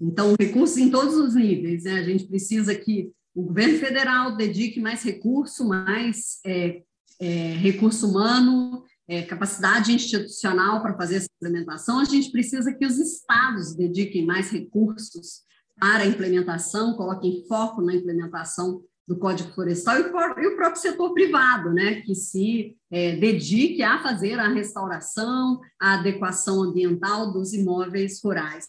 Então, 0.00 0.34
recursos 0.38 0.76
em 0.78 0.90
todos 0.90 1.14
os 1.14 1.34
níveis, 1.34 1.84
né? 1.84 2.00
A 2.00 2.02
gente 2.02 2.26
precisa 2.26 2.74
que 2.74 3.12
o 3.34 3.44
governo 3.44 3.78
federal 3.78 4.36
dedique 4.36 4.80
mais 4.80 5.02
recurso, 5.02 5.66
mais 5.66 6.40
é, 6.44 6.82
é, 7.20 7.54
recurso 7.54 8.08
humano, 8.08 8.82
é, 9.06 9.22
capacidade 9.22 9.92
institucional 9.92 10.82
para 10.82 10.96
fazer 10.96 11.16
essa 11.16 11.28
implementação. 11.36 12.00
A 12.00 12.04
gente 12.04 12.30
precisa 12.32 12.72
que 12.72 12.84
os 12.84 12.98
estados 12.98 13.74
dediquem 13.74 14.26
mais 14.26 14.50
recursos 14.50 15.42
para 15.78 16.02
a 16.02 16.06
implementação, 16.06 16.96
coloquem 16.96 17.44
foco 17.46 17.80
na 17.80 17.94
implementação 17.94 18.82
do 19.06 19.18
Código 19.18 19.52
Florestal 19.52 19.98
e, 19.98 20.46
o 20.46 20.56
próprio 20.56 20.76
setor 20.76 21.12
privado, 21.12 21.72
né, 21.72 22.02
que 22.02 22.14
se 22.14 22.76
é, 22.90 23.16
dedique 23.16 23.82
a 23.82 24.02
fazer 24.02 24.38
a 24.38 24.48
restauração, 24.48 25.60
a 25.80 25.94
adequação 25.94 26.62
ambiental 26.62 27.32
dos 27.32 27.52
imóveis 27.52 28.20
rurais. 28.22 28.68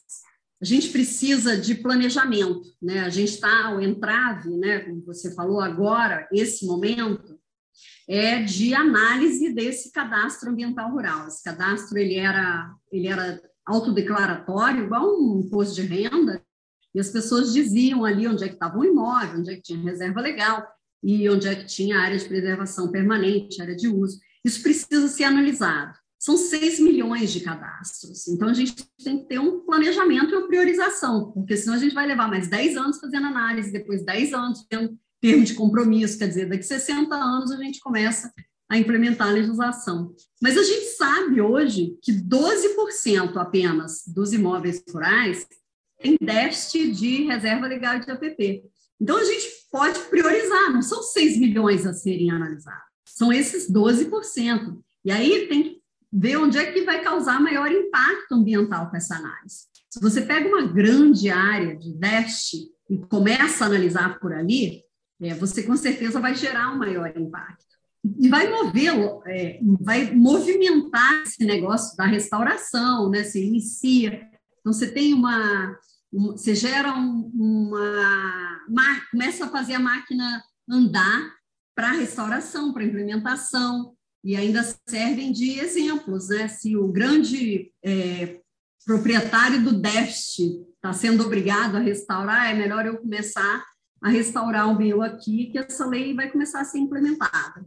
A 0.62 0.66
gente 0.66 0.90
precisa 0.90 1.58
de 1.58 1.76
planejamento, 1.76 2.62
né? 2.82 3.02
A 3.02 3.10
gente 3.10 3.34
está 3.34 3.66
ao 3.66 3.82
entrave, 3.82 4.50
né? 4.56 4.80
Como 4.80 5.04
você 5.04 5.36
falou 5.36 5.60
agora, 5.60 6.26
esse 6.32 6.66
momento 6.66 7.38
é 8.08 8.42
de 8.42 8.74
análise 8.74 9.54
desse 9.54 9.92
cadastro 9.92 10.52
ambiental 10.52 10.90
rural. 10.90 11.28
Esse 11.28 11.44
cadastro 11.44 11.98
ele 11.98 12.16
era 12.16 12.74
ele 12.90 13.08
era 13.08 13.42
autodeclaratório, 13.66 14.86
igual 14.86 15.18
um 15.20 15.42
imposto 15.46 15.76
de 15.76 15.82
renda, 15.82 16.43
e 16.94 17.00
as 17.00 17.10
pessoas 17.10 17.54
diziam 17.54 18.06
ali 18.06 18.28
onde 18.28 18.44
é 18.44 18.48
que 18.48 18.54
estava 18.54 18.78
o 18.78 18.86
imóvel, 18.86 19.40
onde 19.40 19.52
é 19.52 19.56
que 19.56 19.62
tinha 19.62 19.80
reserva 19.80 20.22
legal 20.22 20.66
e 21.04 21.30
onde 21.30 21.48
é 21.48 21.56
que 21.56 21.66
tinha 21.66 22.00
área 22.00 22.18
de 22.18 22.26
preservação 22.26 22.92
permanente, 22.92 23.62
área 23.62 23.76
de 23.76 23.88
uso. 23.88 24.20
Isso 24.46 24.62
precisa 24.62 25.08
ser 25.08 25.26
analisado. 25.26 25.94
São 26.20 26.38
6 26.38 26.80
milhões 26.80 27.34
de 27.34 27.42
cadastros. 27.42 28.30
Então, 28.30 28.48
a 28.48 28.54
gente 28.54 28.88
tem 29.04 29.20
que 29.20 29.26
ter 29.26 29.40
um 29.40 29.60
planejamento 29.66 30.32
e 30.32 30.38
uma 30.38 30.48
priorização, 30.48 31.32
porque 31.34 31.58
senão 31.58 31.76
a 31.76 31.80
gente 31.80 31.94
vai 31.94 32.08
levar 32.08 32.30
mais 32.30 32.48
10 32.48 32.78
anos 32.78 33.00
fazendo 33.00 33.28
análise, 33.28 33.74
depois 33.74 34.06
10 34.06 34.34
anos 34.34 34.66
tendo 34.70 34.98
termo 35.20 35.44
de 35.44 35.54
compromisso, 35.54 36.18
quer 36.18 36.28
dizer, 36.28 36.48
daqui 36.48 36.64
a 36.64 36.68
60 36.68 37.14
anos 37.14 37.52
a 37.52 37.58
gente 37.58 37.82
começa 37.82 38.32
a 38.70 38.78
implementar 38.78 39.28
a 39.28 39.32
legislação. 39.32 40.14
Mas 40.42 40.58
a 40.58 40.64
gente 40.64 40.86
sabe 40.98 41.42
hoje 41.42 41.98
que 42.02 42.12
12% 42.12 43.36
apenas 43.36 44.04
dos 44.08 44.34
imóveis 44.34 44.82
rurais 44.90 45.46
tem 46.04 46.18
déficit 46.22 46.92
de 46.92 47.24
reserva 47.24 47.66
legal 47.66 48.00
de 48.00 48.12
APP. 48.12 48.64
Então, 49.00 49.18
a 49.18 49.24
gente 49.24 49.48
pode 49.72 50.00
priorizar, 50.02 50.72
não 50.72 50.82
são 50.82 51.02
6 51.02 51.38
milhões 51.40 51.86
a 51.88 51.94
serem 51.94 52.30
analisados, 52.30 52.84
são 53.06 53.32
esses 53.32 53.72
12%. 53.72 54.78
E 55.06 55.12
aí 55.12 55.48
tem 55.48 55.64
que 55.64 55.82
ver 56.12 56.38
onde 56.38 56.58
é 56.58 56.72
que 56.72 56.84
vai 56.84 57.02
causar 57.02 57.42
maior 57.42 57.72
impacto 57.72 58.36
ambiental 58.36 58.90
com 58.90 58.98
essa 58.98 59.16
análise. 59.16 59.64
Se 59.90 60.00
você 60.00 60.22
pega 60.22 60.48
uma 60.48 60.66
grande 60.66 61.30
área 61.30 61.76
de 61.76 61.94
déficit 61.94 62.68
e 62.90 62.98
começa 62.98 63.64
a 63.64 63.68
analisar 63.68 64.20
por 64.20 64.34
ali, 64.34 64.84
é, 65.22 65.34
você 65.34 65.64
com 65.64 65.76
certeza 65.76 66.20
vai 66.20 66.36
gerar 66.36 66.72
um 66.72 66.78
maior 66.78 67.12
impacto. 67.16 67.74
E 68.20 68.28
vai 68.28 68.50
mover, 68.50 68.94
é, 69.28 69.60
vai 69.80 70.12
movimentar 70.12 71.24
esse 71.24 71.46
negócio 71.46 71.96
da 71.96 72.06
restauração, 72.06 73.10
né? 73.10 73.24
Se 73.24 73.42
inicia. 73.42 74.28
Então, 74.60 74.74
você 74.74 74.92
tem 74.92 75.14
uma, 75.14 75.78
você 76.14 76.54
gera 76.54 76.94
um, 76.94 77.32
uma, 77.34 79.02
começa 79.12 79.46
a 79.46 79.50
fazer 79.50 79.74
a 79.74 79.80
máquina 79.80 80.44
andar 80.70 81.34
para 81.76 81.92
restauração, 81.92 82.72
para 82.72 82.84
implementação, 82.84 83.96
e 84.24 84.36
ainda 84.36 84.64
servem 84.88 85.32
de 85.32 85.60
exemplos, 85.60 86.30
né? 86.30 86.48
Se 86.48 86.78
o 86.78 86.88
grande 86.88 87.72
é, 87.84 88.40
proprietário 88.86 89.62
do 89.64 89.74
déficit 89.74 90.66
está 90.76 90.94
sendo 90.94 91.26
obrigado 91.26 91.76
a 91.76 91.80
restaurar, 91.80 92.50
é 92.50 92.54
melhor 92.54 92.86
eu 92.86 92.98
começar 92.98 93.66
a 94.02 94.10
restaurar 94.10 94.70
o 94.70 94.78
meu 94.78 95.02
aqui, 95.02 95.48
que 95.48 95.58
essa 95.58 95.86
lei 95.86 96.14
vai 96.14 96.30
começar 96.30 96.62
a 96.62 96.66
ser 96.66 96.78
implementada. 96.78 97.66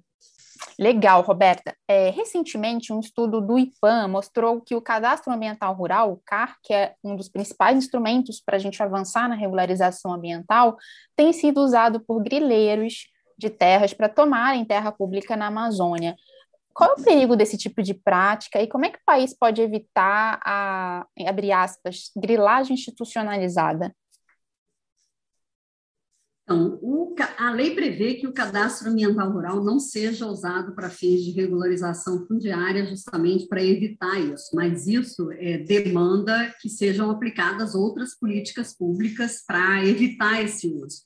Legal, 0.79 1.23
Roberta. 1.23 1.75
É, 1.89 2.11
recentemente, 2.11 2.93
um 2.93 3.01
estudo 3.01 3.41
do 3.41 3.59
IPAM 3.59 4.09
mostrou 4.09 4.61
que 4.61 4.75
o 4.75 4.83
Cadastro 4.83 5.33
Ambiental 5.33 5.75
Rural, 5.75 6.13
o 6.13 6.21
CAR, 6.25 6.59
que 6.63 6.75
é 6.75 6.95
um 7.03 7.17
dos 7.17 7.31
principais 7.31 7.79
instrumentos 7.79 8.43
para 8.45 8.57
a 8.57 8.59
gente 8.59 8.83
avançar 8.83 9.27
na 9.27 9.35
regularização 9.35 10.13
ambiental, 10.13 10.77
tem 11.17 11.33
sido 11.33 11.63
usado 11.63 12.01
por 12.01 12.23
grileiros 12.23 13.07
de 13.39 13.49
terras 13.49 13.95
para 13.95 14.09
tomarem 14.09 14.67
terra 14.67 14.93
pública 14.93 15.35
na 15.35 15.47
Amazônia. 15.47 16.15
Qual 16.75 16.91
é 16.91 16.93
o 17.01 17.03
perigo 17.03 17.37
desse 17.37 17.57
tipo 17.57 17.83
de 17.83 17.95
prática 17.95 18.61
e 18.61 18.67
como 18.67 18.85
é 18.85 18.91
que 18.91 18.99
o 18.99 19.05
país 19.07 19.35
pode 19.35 19.63
evitar 19.63 20.39
a, 20.45 21.07
abre 21.27 21.51
aspas, 21.53 22.11
grilagem 22.15 22.75
institucionalizada? 22.75 23.95
Então, 26.47 26.79
o, 26.81 27.13
a 27.39 27.51
lei 27.51 27.75
prevê 27.75 28.15
que 28.15 28.27
o 28.29 28.33
cadastro 28.33 28.89
ambiental 28.89 29.33
rural 29.33 29.65
não 29.65 29.81
seja 29.81 30.29
usado 30.29 30.77
para 30.77 30.89
fins 30.89 31.25
de 31.25 31.33
regularização 31.33 32.25
fundiária, 32.25 32.87
justamente 32.87 33.49
para 33.49 33.65
evitar 33.65 34.17
isso, 34.21 34.55
mas 34.55 34.87
isso 34.87 35.29
é, 35.33 35.59
demanda 35.59 36.55
que 36.61 36.69
sejam 36.69 37.11
aplicadas 37.11 37.75
outras 37.75 38.17
políticas 38.17 38.73
públicas 38.73 39.43
para 39.45 39.85
evitar 39.85 40.41
esse 40.41 40.69
uso. 40.69 41.03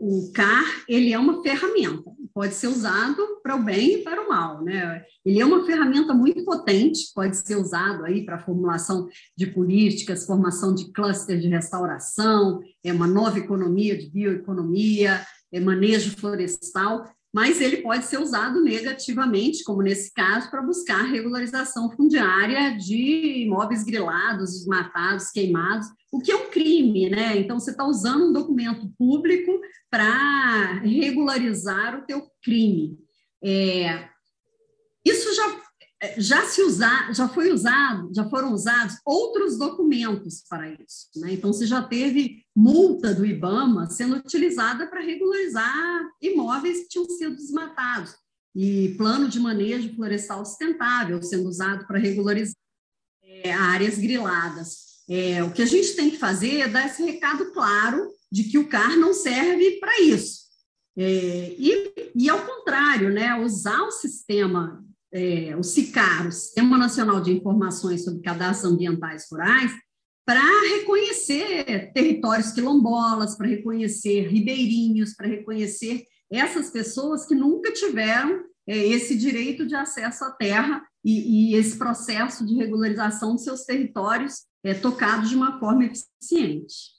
O 0.00 0.32
CAR 0.32 0.64
ele 0.88 1.12
é 1.12 1.18
uma 1.18 1.40
ferramenta, 1.40 2.10
pode 2.34 2.54
ser 2.54 2.66
usado 2.66 3.40
para 3.42 3.54
o 3.54 3.62
bem 3.62 3.94
e 3.94 3.98
para 3.98 4.20
o 4.20 4.28
mal, 4.28 4.64
né? 4.64 5.04
Ele 5.24 5.40
é 5.40 5.44
uma 5.46 5.64
ferramenta 5.64 6.12
muito 6.12 6.44
potente, 6.44 7.12
pode 7.14 7.36
ser 7.36 7.56
usado 7.56 8.04
aí 8.04 8.24
para 8.24 8.40
formulação 8.40 9.08
de 9.36 9.46
políticas, 9.46 10.26
formação 10.26 10.74
de 10.74 10.90
cluster 10.90 11.38
de 11.38 11.46
restauração, 11.46 12.60
é 12.82 12.92
uma 12.92 13.06
nova 13.06 13.38
economia 13.38 13.96
de 13.96 14.10
bioeconomia, 14.10 15.24
é 15.52 15.60
manejo 15.60 16.16
florestal, 16.16 17.04
mas 17.32 17.60
ele 17.60 17.78
pode 17.78 18.04
ser 18.04 18.18
usado 18.18 18.60
negativamente, 18.60 19.64
como 19.64 19.82
nesse 19.82 20.12
caso, 20.12 20.50
para 20.50 20.60
buscar 20.60 21.02
regularização 21.02 21.90
fundiária 21.90 22.76
de 22.76 23.44
imóveis 23.44 23.82
grilados, 23.84 24.52
desmatados, 24.52 25.30
queimados, 25.30 25.86
o 26.12 26.20
que 26.20 26.30
é 26.30 26.36
um 26.36 26.50
crime, 26.50 27.08
né? 27.08 27.38
Então, 27.38 27.58
você 27.58 27.70
está 27.70 27.84
usando 27.84 28.28
um 28.28 28.32
documento 28.32 28.86
público 28.98 29.60
para 29.90 30.80
regularizar 30.80 31.98
o 31.98 32.02
teu 32.02 32.22
crime. 32.42 32.98
É, 33.42 34.08
isso 35.04 35.34
já 35.34 35.61
já 36.18 36.44
se 36.46 36.62
usar, 36.62 37.14
já 37.14 37.28
foi 37.28 37.52
usado, 37.52 38.10
já 38.14 38.28
foram 38.28 38.52
usados 38.52 38.96
outros 39.06 39.56
documentos 39.56 40.42
para 40.48 40.68
isso. 40.70 41.08
Né? 41.16 41.32
Então, 41.32 41.52
você 41.52 41.66
já 41.66 41.82
teve 41.82 42.44
multa 42.54 43.14
do 43.14 43.24
IBAMA 43.24 43.88
sendo 43.88 44.16
utilizada 44.16 44.86
para 44.88 45.00
regularizar 45.00 46.10
imóveis 46.20 46.80
que 46.80 46.88
tinham 46.88 47.04
sido 47.06 47.36
desmatados, 47.36 48.14
e 48.54 48.94
plano 48.98 49.28
de 49.28 49.40
manejo 49.40 49.94
florestal 49.94 50.44
sustentável 50.44 51.22
sendo 51.22 51.48
usado 51.48 51.86
para 51.86 51.98
regularizar 51.98 52.54
é, 53.22 53.52
áreas 53.52 53.98
griladas. 53.98 54.92
É, 55.08 55.42
o 55.42 55.52
que 55.52 55.62
a 55.62 55.66
gente 55.66 55.94
tem 55.94 56.10
que 56.10 56.18
fazer 56.18 56.60
é 56.60 56.68
dar 56.68 56.86
esse 56.86 57.02
recado 57.02 57.52
claro 57.52 58.10
de 58.30 58.44
que 58.44 58.58
o 58.58 58.68
CAR 58.68 58.96
não 58.96 59.14
serve 59.14 59.78
para 59.78 60.00
isso. 60.00 60.42
É, 60.96 61.54
e, 61.58 62.12
e, 62.14 62.28
ao 62.28 62.44
contrário, 62.44 63.10
né, 63.10 63.34
usar 63.40 63.80
o 63.82 63.90
sistema 63.90 64.84
é, 65.12 65.54
o 65.56 65.62
SICAR, 65.62 66.26
o 66.26 66.32
Sistema 66.32 66.78
Nacional 66.78 67.20
de 67.20 67.32
Informações 67.32 68.04
sobre 68.04 68.22
Cadastros 68.22 68.72
Ambientais 68.72 69.26
Rurais, 69.30 69.72
para 70.24 70.40
reconhecer 70.76 71.92
territórios 71.92 72.52
quilombolas, 72.52 73.36
para 73.36 73.48
reconhecer 73.48 74.28
ribeirinhos, 74.28 75.14
para 75.14 75.26
reconhecer 75.26 76.04
essas 76.30 76.70
pessoas 76.70 77.26
que 77.26 77.34
nunca 77.34 77.72
tiveram 77.72 78.44
é, 78.66 78.76
esse 78.76 79.16
direito 79.16 79.66
de 79.66 79.74
acesso 79.74 80.24
à 80.24 80.30
terra 80.30 80.82
e, 81.04 81.52
e, 81.52 81.56
esse 81.56 81.76
processo 81.76 82.46
de 82.46 82.54
regularização 82.54 83.32
dos 83.32 83.42
seus 83.42 83.64
territórios 83.64 84.46
é, 84.64 84.72
tocado 84.72 85.28
de 85.28 85.34
uma 85.34 85.58
forma 85.58 85.84
eficiente. 85.84 86.92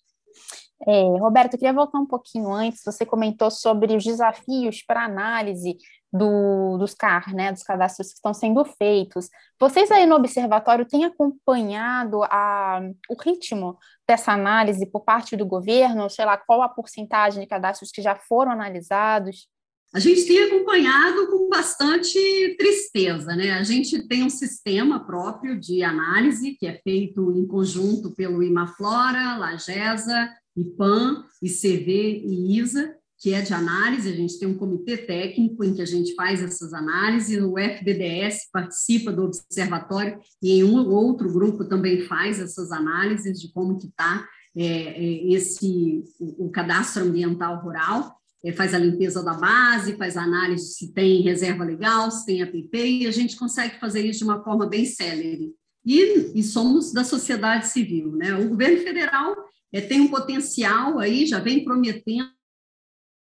É, 0.85 1.01
Roberto, 1.17 1.53
eu 1.53 1.59
queria 1.59 1.73
voltar 1.73 1.99
um 1.99 2.05
pouquinho 2.05 2.51
antes. 2.51 2.81
Você 2.83 3.05
comentou 3.05 3.49
sobre 3.49 3.95
os 3.95 4.03
desafios 4.03 4.83
para 4.85 5.05
análise 5.05 5.77
do, 6.13 6.77
dos 6.77 6.93
CAR, 6.93 7.33
né, 7.33 7.51
dos 7.51 7.63
cadastros 7.63 8.09
que 8.09 8.15
estão 8.15 8.35
sendo 8.35 8.63
feitos. 8.63 9.29
Vocês 9.59 9.89
aí 9.89 10.05
no 10.05 10.15
observatório 10.15 10.85
têm 10.85 11.05
acompanhado 11.05 12.23
a, 12.25 12.81
o 13.09 13.19
ritmo 13.19 13.79
dessa 14.07 14.31
análise 14.31 14.85
por 14.85 15.03
parte 15.03 15.35
do 15.35 15.45
governo? 15.45 16.07
Sei 16.11 16.23
lá, 16.23 16.37
qual 16.37 16.61
a 16.61 16.69
porcentagem 16.69 17.41
de 17.41 17.47
cadastros 17.47 17.91
que 17.91 18.01
já 18.01 18.15
foram 18.15 18.51
analisados? 18.51 19.47
A 19.91 19.99
gente 19.99 20.25
tem 20.25 20.43
acompanhado 20.43 21.27
com 21.27 21.49
bastante 21.49 22.17
tristeza, 22.57 23.35
né? 23.35 23.51
A 23.51 23.63
gente 23.63 24.07
tem 24.07 24.23
um 24.23 24.29
sistema 24.29 25.05
próprio 25.05 25.59
de 25.59 25.83
análise 25.83 26.55
que 26.59 26.65
é 26.65 26.79
feito 26.83 27.31
em 27.31 27.45
conjunto 27.45 28.11
pelo 28.11 28.41
Imaflora, 28.41 29.37
Lagesa, 29.37 30.29
IPAM, 30.55 31.23
ICV 31.41 32.23
e 32.25 32.59
ISA, 32.59 32.95
que 33.23 33.33
é 33.33 33.41
de 33.41 33.53
análise, 33.53 34.09
a 34.09 34.15
gente 34.15 34.37
tem 34.37 34.49
um 34.49 34.57
comitê 34.57 34.97
técnico 34.97 35.63
em 35.63 35.73
que 35.73 35.81
a 35.81 35.85
gente 35.85 36.13
faz 36.13 36.43
essas 36.43 36.73
análises, 36.73 37.41
o 37.41 37.57
FBDS 37.57 38.49
participa 38.51 39.13
do 39.13 39.23
observatório 39.23 40.19
e 40.41 40.59
em 40.59 40.63
um 40.65 40.75
ou 40.75 40.89
outro 40.91 41.31
grupo 41.31 41.63
também 41.63 42.01
faz 42.01 42.37
essas 42.37 42.69
análises 42.69 43.39
de 43.39 43.49
como 43.53 43.77
que 43.77 43.87
está 43.87 44.27
é, 44.53 44.65
é, 44.65 45.31
esse 45.31 46.03
o, 46.19 46.47
o, 46.47 46.51
cadastro 46.51 47.03
ambiental 47.03 47.63
rural, 47.63 48.13
é, 48.43 48.51
faz 48.51 48.73
a 48.73 48.77
limpeza 48.77 49.23
da 49.23 49.35
base, 49.35 49.95
faz 49.95 50.17
a 50.17 50.23
análise 50.23 50.73
se 50.73 50.91
tem 50.91 51.21
reserva 51.21 51.63
legal, 51.63 52.11
se 52.11 52.25
tem 52.25 52.43
APP, 52.43 52.75
e 52.75 53.07
a 53.07 53.11
gente 53.11 53.37
consegue 53.37 53.79
fazer 53.79 54.05
isso 54.05 54.19
de 54.19 54.25
uma 54.25 54.43
forma 54.43 54.65
bem 54.65 54.83
célere. 54.83 55.53
E, 55.85 56.37
e 56.37 56.43
somos 56.43 56.91
da 56.91 57.05
sociedade 57.05 57.69
civil, 57.69 58.17
né? 58.17 58.35
O 58.35 58.49
governo 58.49 58.79
federal 58.79 59.33
é, 59.71 59.79
tem 59.79 60.01
um 60.01 60.09
potencial 60.09 60.99
aí, 60.99 61.25
já 61.25 61.39
vem 61.39 61.63
prometendo 61.63 62.27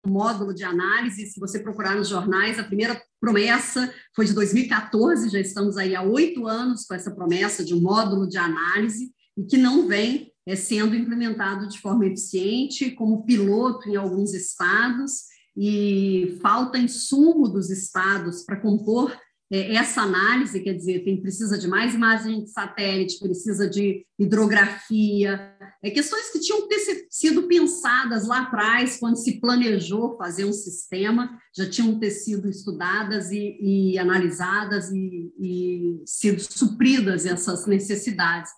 módulo 0.06 0.54
de 0.54 0.64
análise, 0.64 1.28
se 1.28 1.40
você 1.40 1.60
procurar 1.60 1.96
nos 1.96 2.08
jornais, 2.08 2.58
a 2.58 2.64
primeira 2.64 3.02
promessa 3.20 3.94
foi 4.16 4.26
de 4.26 4.34
2014, 4.34 5.30
já 5.30 5.40
estamos 5.40 5.78
aí 5.78 5.96
há 5.96 6.02
oito 6.02 6.48
anos 6.48 6.86
com 6.86 6.94
essa 6.94 7.12
promessa 7.12 7.64
de 7.64 7.74
um 7.74 7.82
módulo 7.82 8.28
de 8.28 8.38
análise, 8.38 9.12
e 9.38 9.44
que 9.44 9.58
não 9.58 9.88
vem 9.88 10.32
é, 10.48 10.56
sendo 10.56 10.96
implementado 10.96 11.68
de 11.68 11.80
forma 11.80 12.06
eficiente, 12.06 12.92
como 12.92 13.26
piloto 13.26 13.90
em 13.90 13.96
alguns 13.96 14.34
estados, 14.34 15.24
e 15.56 16.38
falta 16.42 16.78
insumo 16.78 17.50
dos 17.50 17.70
estados 17.70 18.44
para 18.44 18.60
compor 18.60 19.16
é, 19.52 19.76
essa 19.76 20.02
análise, 20.02 20.62
quer 20.62 20.74
dizer, 20.74 21.04
tem, 21.04 21.22
precisa 21.22 21.58
de 21.58 21.68
mais 21.68 21.96
imagem 21.96 22.44
de 22.44 22.52
satélite, 22.52 23.20
precisa 23.20 23.68
de 23.68 24.06
hidrografia, 24.18 25.58
é, 25.82 25.90
questões 25.90 26.30
que 26.30 26.40
tinham 26.40 26.68
que 26.68 26.68
ter 26.68 27.08
sido 27.10 27.48
pensadas 27.48 28.28
lá 28.28 28.42
atrás, 28.42 28.98
quando 29.00 29.16
se 29.16 29.40
planejou 29.40 30.18
fazer 30.18 30.44
um 30.44 30.52
sistema, 30.52 31.40
já 31.56 31.70
tinham 31.70 31.98
ter 31.98 32.12
sido 32.12 32.50
estudadas 32.50 33.32
e, 33.32 33.58
e 33.62 33.98
analisadas 33.98 34.92
e, 34.92 35.32
e 35.40 36.02
sido 36.06 36.42
supridas 36.42 37.26
essas 37.26 37.66
necessidades. 37.66 38.52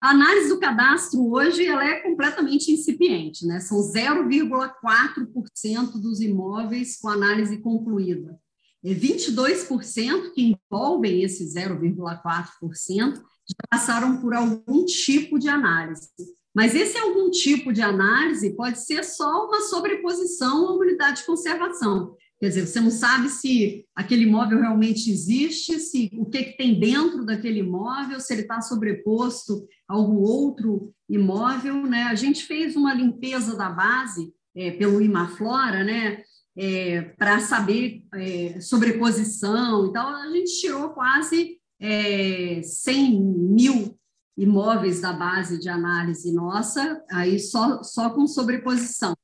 A 0.00 0.10
análise 0.10 0.48
do 0.48 0.58
cadastro 0.58 1.30
hoje 1.30 1.64
ela 1.64 1.84
é 1.84 2.00
completamente 2.00 2.72
incipiente, 2.72 3.46
né? 3.46 3.60
são 3.60 3.78
0,4% 3.78 5.92
dos 5.92 6.20
imóveis 6.20 6.98
com 7.00 7.08
análise 7.08 7.58
concluída. 7.58 8.36
22% 8.84 10.32
que 10.34 10.56
envolvem 10.70 11.22
esse 11.22 11.44
0,4% 11.44 13.14
já 13.14 13.22
passaram 13.70 14.20
por 14.20 14.34
algum 14.34 14.84
tipo 14.84 15.38
de 15.38 15.48
análise. 15.48 16.08
Mas 16.54 16.74
esse 16.74 16.96
algum 16.96 17.30
tipo 17.30 17.72
de 17.72 17.82
análise 17.82 18.54
pode 18.54 18.84
ser 18.84 19.02
só 19.04 19.46
uma 19.46 19.60
sobreposição 19.62 20.68
à 20.68 20.76
unidade 20.76 21.20
de 21.20 21.26
conservação. 21.26 22.14
Quer 22.38 22.48
dizer, 22.48 22.66
você 22.66 22.80
não 22.80 22.90
sabe 22.90 23.28
se 23.28 23.86
aquele 23.94 24.24
imóvel 24.24 24.60
realmente 24.60 25.10
existe, 25.10 25.80
se 25.80 26.10
o 26.14 26.26
que, 26.26 26.42
que 26.44 26.56
tem 26.56 26.78
dentro 26.78 27.24
daquele 27.24 27.60
imóvel, 27.60 28.20
se 28.20 28.32
ele 28.32 28.42
está 28.42 28.60
sobreposto 28.60 29.66
a 29.88 29.94
algum 29.94 30.18
outro 30.18 30.92
imóvel. 31.08 31.86
Né? 31.86 32.04
A 32.04 32.14
gente 32.14 32.44
fez 32.44 32.76
uma 32.76 32.94
limpeza 32.94 33.56
da 33.56 33.70
base 33.70 34.32
é, 34.54 34.70
pelo 34.72 35.00
Imaflora, 35.00 35.82
né? 35.82 36.22
é, 36.56 37.02
para 37.02 37.40
saber 37.40 38.04
é, 38.14 38.60
sobreposição. 38.60 39.86
Então, 39.86 40.06
a 40.06 40.30
gente 40.30 40.60
tirou 40.60 40.90
quase 40.90 41.58
é, 41.80 42.62
100 42.62 43.20
mil 43.20 43.98
imóveis 44.36 45.00
da 45.00 45.12
base 45.12 45.58
de 45.58 45.68
análise 45.68 46.32
nossa, 46.32 47.02
aí 47.10 47.38
só, 47.38 47.82
só 47.82 48.10
com 48.10 48.26
sobreposição. 48.26 49.14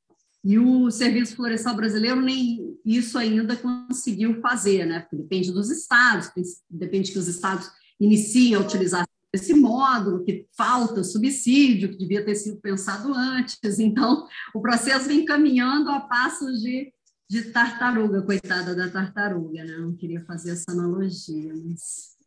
E 0.42 0.58
o 0.58 0.90
Serviço 0.90 1.36
Florestal 1.36 1.76
Brasileiro 1.76 2.20
nem 2.20 2.78
isso 2.84 3.18
ainda 3.18 3.56
conseguiu 3.56 4.40
fazer, 4.40 4.86
né? 4.86 5.00
Porque 5.00 5.16
depende 5.16 5.52
dos 5.52 5.70
estados, 5.70 6.30
depende 6.68 7.12
que 7.12 7.18
os 7.18 7.28
estados 7.28 7.70
iniciem 7.98 8.54
a 8.54 8.60
utilização 8.60 9.06
desse 9.32 9.54
módulo, 9.54 10.24
que 10.24 10.46
falta 10.56 11.04
subsídio, 11.04 11.90
que 11.90 11.98
devia 11.98 12.24
ter 12.24 12.34
sido 12.34 12.60
pensado 12.60 13.12
antes. 13.12 13.78
Então, 13.78 14.26
o 14.54 14.60
processo 14.60 15.06
vem 15.06 15.24
caminhando 15.24 15.90
a 15.90 16.00
passos 16.00 16.60
de 16.60 16.92
de 17.30 17.52
tartaruga, 17.52 18.22
coitada 18.22 18.74
da 18.74 18.90
tartaruga, 18.90 19.62
né? 19.62 19.76
Não 19.76 19.94
queria 19.94 20.24
fazer 20.24 20.50
essa 20.50 20.72
analogia, 20.72 21.54
mas. 21.64 22.18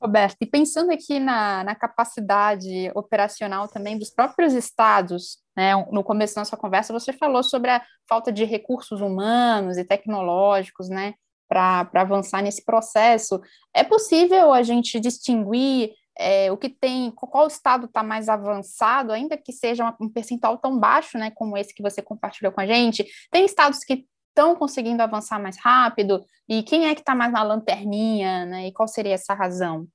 Roberto, 0.00 0.36
e 0.40 0.46
pensando 0.46 0.90
aqui 0.92 1.18
na, 1.18 1.64
na 1.64 1.74
capacidade 1.74 2.90
operacional 2.94 3.66
também 3.66 3.98
dos 3.98 4.10
próprios 4.10 4.52
estados, 4.52 5.38
né? 5.56 5.72
No 5.90 6.04
começo 6.04 6.34
da 6.34 6.42
nossa 6.42 6.56
conversa, 6.56 6.92
você 6.92 7.12
falou 7.12 7.42
sobre 7.42 7.70
a 7.70 7.82
falta 8.08 8.30
de 8.30 8.44
recursos 8.44 9.00
humanos 9.00 9.78
e 9.78 9.84
tecnológicos, 9.84 10.88
né? 10.90 11.14
Para 11.48 11.88
avançar 11.94 12.42
nesse 12.42 12.64
processo. 12.64 13.40
É 13.74 13.82
possível 13.82 14.52
a 14.52 14.62
gente 14.62 15.00
distinguir 15.00 15.92
é, 16.18 16.50
o 16.50 16.56
que 16.56 16.68
tem, 16.68 17.10
qual 17.10 17.46
estado 17.46 17.86
está 17.86 18.02
mais 18.02 18.28
avançado, 18.28 19.12
ainda 19.12 19.36
que 19.36 19.52
seja 19.52 19.94
um 20.00 20.08
percentual 20.08 20.58
tão 20.58 20.78
baixo, 20.78 21.18
né, 21.18 21.30
como 21.30 21.56
esse 21.56 21.74
que 21.74 21.82
você 21.82 22.00
compartilhou 22.00 22.52
com 22.52 22.60
a 22.60 22.66
gente. 22.66 23.06
Tem 23.30 23.44
estados 23.44 23.80
que 23.80 24.06
estão 24.36 24.54
conseguindo 24.54 25.02
avançar 25.02 25.40
mais 25.40 25.56
rápido? 25.58 26.22
E 26.46 26.62
quem 26.62 26.86
é 26.86 26.94
que 26.94 27.00
está 27.00 27.14
mais 27.14 27.32
na 27.32 27.42
lanterninha, 27.42 28.44
né? 28.44 28.68
E 28.68 28.72
qual 28.72 28.86
seria 28.86 29.14
essa 29.14 29.32
razão? 29.32 29.88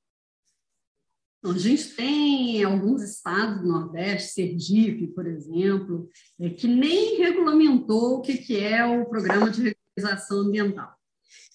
A 1.43 1.57
gente 1.57 1.95
tem 1.95 2.63
alguns 2.63 3.01
estados 3.01 3.61
do 3.61 3.67
Nordeste, 3.67 4.33
Sergipe, 4.33 5.07
por 5.07 5.25
exemplo, 5.25 6.07
é, 6.39 6.49
que 6.49 6.67
nem 6.67 7.17
regulamentou 7.17 8.17
o 8.17 8.21
que, 8.21 8.57
é 8.57 8.85
o 8.85 9.05
programa 9.05 9.49
de 9.49 9.75
regularização 9.97 10.41
ambiental. 10.41 10.91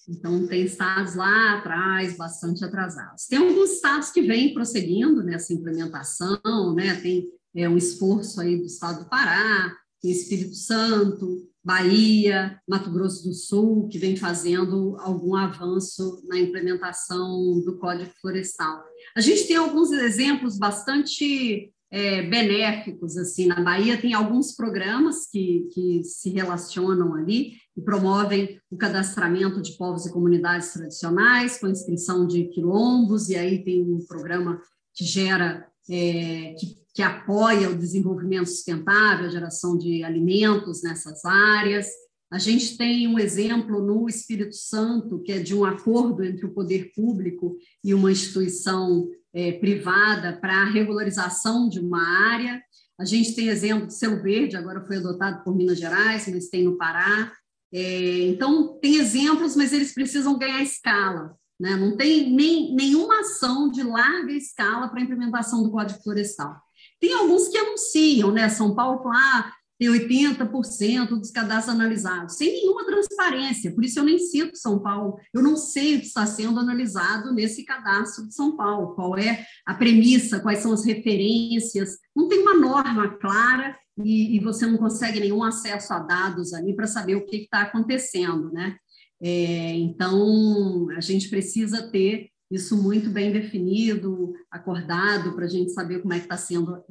Então, 0.09 0.45
tem 0.47 0.63
estados 0.63 1.15
lá 1.15 1.57
atrás, 1.57 2.17
bastante 2.17 2.63
atrasados. 2.65 3.27
Tem 3.27 3.39
alguns 3.39 3.71
estados 3.71 4.09
que 4.09 4.21
vêm 4.21 4.53
prosseguindo 4.53 5.23
nessa 5.23 5.53
implementação, 5.53 6.73
né? 6.75 6.95
tem 7.01 7.25
é, 7.55 7.67
um 7.69 7.77
esforço 7.77 8.41
aí 8.41 8.57
do 8.57 8.65
estado 8.65 9.03
do 9.03 9.09
Pará, 9.09 9.73
Espírito 10.11 10.55
Santo, 10.55 11.47
Bahia, 11.63 12.59
Mato 12.67 12.89
Grosso 12.89 13.27
do 13.27 13.33
Sul, 13.33 13.87
que 13.89 13.97
vem 13.97 14.15
fazendo 14.15 14.95
algum 14.99 15.35
avanço 15.35 16.23
na 16.27 16.39
implementação 16.39 17.61
do 17.65 17.77
Código 17.77 18.11
Florestal. 18.21 18.83
A 19.15 19.21
gente 19.21 19.45
tem 19.47 19.57
alguns 19.57 19.91
exemplos 19.91 20.57
bastante 20.57 21.71
é, 21.89 22.21
benéficos, 22.21 23.17
assim, 23.17 23.47
na 23.47 23.61
Bahia 23.61 23.99
tem 23.99 24.13
alguns 24.13 24.53
programas 24.53 25.29
que, 25.29 25.67
que 25.73 26.03
se 26.03 26.29
relacionam 26.29 27.13
ali 27.13 27.53
e 27.75 27.81
promovem 27.81 28.59
o 28.69 28.75
cadastramento 28.75 29.61
de 29.61 29.77
povos 29.77 30.05
e 30.05 30.11
comunidades 30.11 30.73
tradicionais, 30.73 31.59
com 31.59 31.67
inscrição 31.67 32.27
de 32.27 32.45
quilombos, 32.45 33.29
e 33.29 33.35
aí 33.35 33.63
tem 33.63 33.83
um 33.83 34.05
programa 34.05 34.59
que 34.93 35.05
gera, 35.05 35.65
é, 35.89 36.55
que 36.59 36.77
que 36.97 37.03
apoia 37.03 37.69
o 37.69 37.77
desenvolvimento 37.77 38.47
sustentável, 38.47 39.27
a 39.27 39.29
geração 39.29 39.77
de 39.77 40.03
alimentos 40.03 40.81
nessas 40.81 41.23
áreas. 41.23 41.87
A 42.31 42.39
gente 42.39 42.75
tem 42.75 43.07
um 43.07 43.19
exemplo 43.19 43.85
no 43.85 44.09
Espírito 44.09 44.55
Santo, 44.55 45.21
que 45.21 45.31
é 45.31 45.37
de 45.37 45.53
um 45.53 45.63
acordo 45.63 46.23
entre 46.23 46.47
o 46.47 46.53
poder 46.55 46.91
público 46.95 47.55
e 47.83 47.93
uma 47.93 48.11
instituição 48.11 49.07
é, 49.31 49.51
privada 49.51 50.35
para 50.41 50.63
a 50.63 50.69
regularização 50.71 51.69
de 51.69 51.79
uma 51.79 52.01
área. 52.31 52.59
A 52.99 53.05
gente 53.05 53.35
tem 53.35 53.49
exemplo 53.49 53.85
de 53.85 53.93
Selo 53.93 54.23
Verde, 54.23 54.57
agora 54.57 54.83
foi 54.83 54.97
adotado 54.97 55.43
por 55.43 55.55
Minas 55.55 55.77
Gerais, 55.77 56.27
mas 56.27 56.49
tem 56.49 56.63
no 56.63 56.79
Pará. 56.79 57.31
É, 57.71 58.21
então, 58.21 58.79
tem 58.81 58.95
exemplos, 58.95 59.55
mas 59.55 59.71
eles 59.71 59.93
precisam 59.93 60.35
ganhar 60.35 60.63
escala. 60.63 61.37
Né? 61.59 61.75
Não 61.75 61.97
tem 61.97 62.31
nem, 62.31 62.73
nenhuma 62.75 63.21
ação 63.21 63.69
de 63.69 63.83
larga 63.83 64.31
escala 64.31 64.87
para 64.87 64.99
a 64.99 65.03
implementação 65.03 65.63
do 65.63 65.71
Código 65.71 66.01
Florestal. 66.03 66.55
Tem 66.99 67.13
alguns 67.13 67.47
que 67.47 67.57
anunciam, 67.57 68.31
né? 68.31 68.49
São 68.49 68.75
Paulo 68.75 69.09
ah, 69.09 69.51
tem 69.79 69.89
80% 69.89 71.09
dos 71.09 71.29
cadastros 71.29 71.75
analisados, 71.75 72.35
sem 72.35 72.51
nenhuma 72.51 72.83
transparência, 72.83 73.71
por 73.73 73.85
isso 73.85 73.99
eu 73.99 74.03
nem 74.03 74.17
cito 74.17 74.57
São 74.57 74.79
Paulo, 74.79 75.19
eu 75.31 75.41
não 75.41 75.55
sei 75.55 75.95
o 75.95 75.99
que 75.99 76.07
está 76.07 76.25
sendo 76.25 76.59
analisado 76.59 77.31
nesse 77.31 77.63
cadastro 77.63 78.27
de 78.27 78.33
São 78.33 78.55
Paulo, 78.55 78.95
qual 78.95 79.15
é 79.17 79.45
a 79.65 79.75
premissa, 79.75 80.39
quais 80.39 80.59
são 80.59 80.73
as 80.73 80.83
referências, 80.83 81.97
não 82.15 82.27
tem 82.27 82.41
uma 82.41 82.55
norma 82.55 83.17
clara 83.19 83.77
e, 84.03 84.35
e 84.35 84.39
você 84.39 84.65
não 84.65 84.77
consegue 84.77 85.19
nenhum 85.19 85.43
acesso 85.43 85.93
a 85.93 85.99
dados 85.99 86.53
ali 86.53 86.75
para 86.75 86.87
saber 86.87 87.15
o 87.15 87.25
que 87.25 87.37
está 87.37 87.61
acontecendo, 87.61 88.51
né? 88.51 88.77
É, 89.21 89.73
então, 89.73 90.89
a 90.95 91.01
gente 91.01 91.29
precisa 91.29 91.89
ter 91.89 92.29
isso 92.49 92.81
muito 92.81 93.09
bem 93.09 93.31
definido, 93.31 94.33
acordado, 94.49 95.33
para 95.33 95.45
a 95.45 95.49
gente 95.49 95.71
saber 95.71 96.01
como 96.01 96.13
é 96.13 96.17
que 96.17 96.25
está 96.25 96.37
sendo 96.37 96.83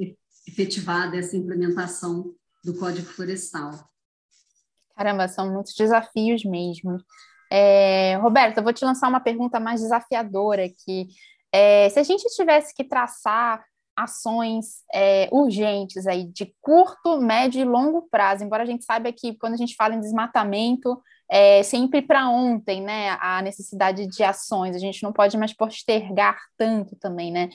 efetivada 0.46 1.16
essa 1.16 1.36
implementação 1.36 2.34
do 2.62 2.76
Código 2.78 3.06
Florestal. 3.06 3.72
Caramba, 4.94 5.28
são 5.28 5.52
muitos 5.52 5.74
desafios 5.74 6.44
mesmo. 6.44 6.98
É, 7.50 8.16
Roberta, 8.16 8.60
eu 8.60 8.64
vou 8.64 8.72
te 8.72 8.84
lançar 8.84 9.08
uma 9.08 9.20
pergunta 9.20 9.60
mais 9.60 9.80
desafiadora 9.80 10.64
aqui. 10.64 11.08
É, 11.52 11.88
se 11.88 11.98
a 11.98 12.02
gente 12.02 12.24
tivesse 12.34 12.74
que 12.74 12.84
traçar 12.84 13.64
ações 13.96 14.82
é, 14.92 15.28
urgentes 15.32 16.06
aí 16.06 16.24
de 16.24 16.54
curto, 16.60 17.20
médio 17.20 17.60
e 17.60 17.64
longo 17.64 18.08
prazo, 18.10 18.44
embora 18.44 18.62
a 18.62 18.66
gente 18.66 18.84
saiba 18.84 19.10
que 19.12 19.36
quando 19.36 19.54
a 19.54 19.56
gente 19.56 19.74
fala 19.74 19.94
em 19.94 20.00
desmatamento, 20.00 21.00
é 21.30 21.62
sempre 21.62 22.02
para 22.02 22.28
ontem, 22.28 22.80
né? 22.80 23.16
A 23.20 23.42
necessidade 23.42 24.06
de 24.06 24.22
ações, 24.22 24.76
a 24.76 24.78
gente 24.78 25.02
não 25.02 25.12
pode 25.12 25.36
mais 25.36 25.52
postergar 25.52 26.38
tanto 26.56 26.96
também, 26.96 27.32
né? 27.32 27.48